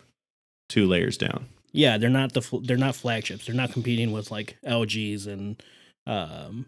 [0.69, 1.47] two layers down.
[1.71, 3.45] Yeah, they're not the they're not flagships.
[3.45, 5.61] They're not competing with like LGs and
[6.05, 6.65] um,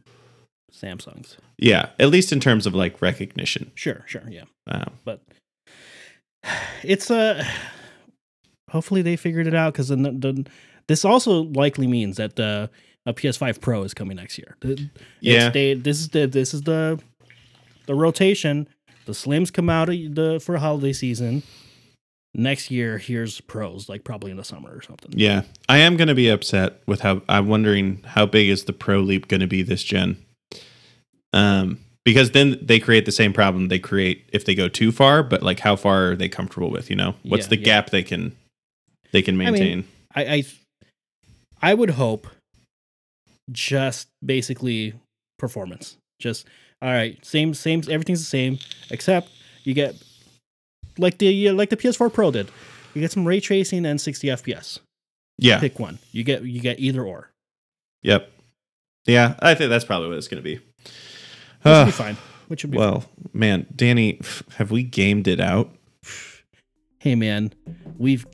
[0.73, 1.37] Samsungs.
[1.57, 3.71] Yeah, at least in terms of like recognition.
[3.75, 4.43] Sure, sure, yeah.
[4.67, 5.21] Um, but
[6.83, 7.43] it's uh
[8.69, 10.45] hopefully they figured it out because the, the
[10.87, 12.69] this also likely means that the
[13.05, 14.55] a PS5 Pro is coming next year.
[14.61, 14.89] The-
[15.19, 16.99] yeah, they, this is the this is the
[17.85, 18.67] the rotation.
[19.05, 21.43] The Slims come out of the for holiday season.
[22.35, 25.11] Next year, here's pros, like probably in the summer or something.
[25.13, 25.43] yeah.
[25.69, 28.99] I am going to be upset with how I'm wondering how big is the Pro
[29.01, 30.17] Leap going to be this gen.
[31.31, 35.21] Um, because then they create the same problem they create if they go too far.
[35.23, 36.89] But like, how far are they comfortable with?
[36.89, 37.65] You know, what's Yeah, the yeah.
[37.65, 38.35] gap they can
[39.11, 39.83] they can mean, maintain?
[40.15, 40.43] I, I
[41.61, 42.27] I would hope
[43.51, 44.93] just basically
[45.37, 45.97] performance.
[46.19, 46.47] Just
[46.81, 48.59] all right, same same everything's the same
[48.89, 49.29] except
[49.63, 49.95] you get
[50.97, 52.49] like the like the PS4 Pro did.
[52.93, 54.79] You get some ray tracing and 60 FPS.
[55.37, 55.59] yeah.
[55.59, 55.99] Pick one.
[56.11, 57.31] You get you get either or.
[58.03, 58.29] Yep.
[59.05, 60.55] Yeah, I think that's probably what it's going to be.
[60.55, 60.93] Which
[61.65, 62.17] Ah, be fine.
[62.47, 64.19] Which would be well, man, Danny,
[64.57, 65.69] have we gamed it out?
[66.99, 67.53] Hey man,
[67.97, 68.25] we've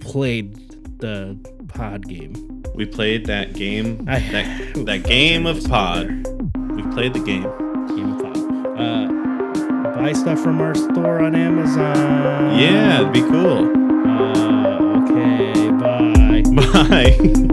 [0.00, 0.56] played
[1.00, 1.36] the
[1.68, 2.62] pod game.
[2.74, 6.06] We played that game, I- that, that game of pod.
[6.76, 7.42] We played the game.
[7.88, 8.80] Game of pod.
[8.80, 9.11] Uh
[10.02, 12.58] buy stuff from our store on Amazon.
[12.58, 13.70] Yeah, it'd be cool.
[14.04, 16.42] Uh, okay, bye.
[16.88, 17.51] Bye.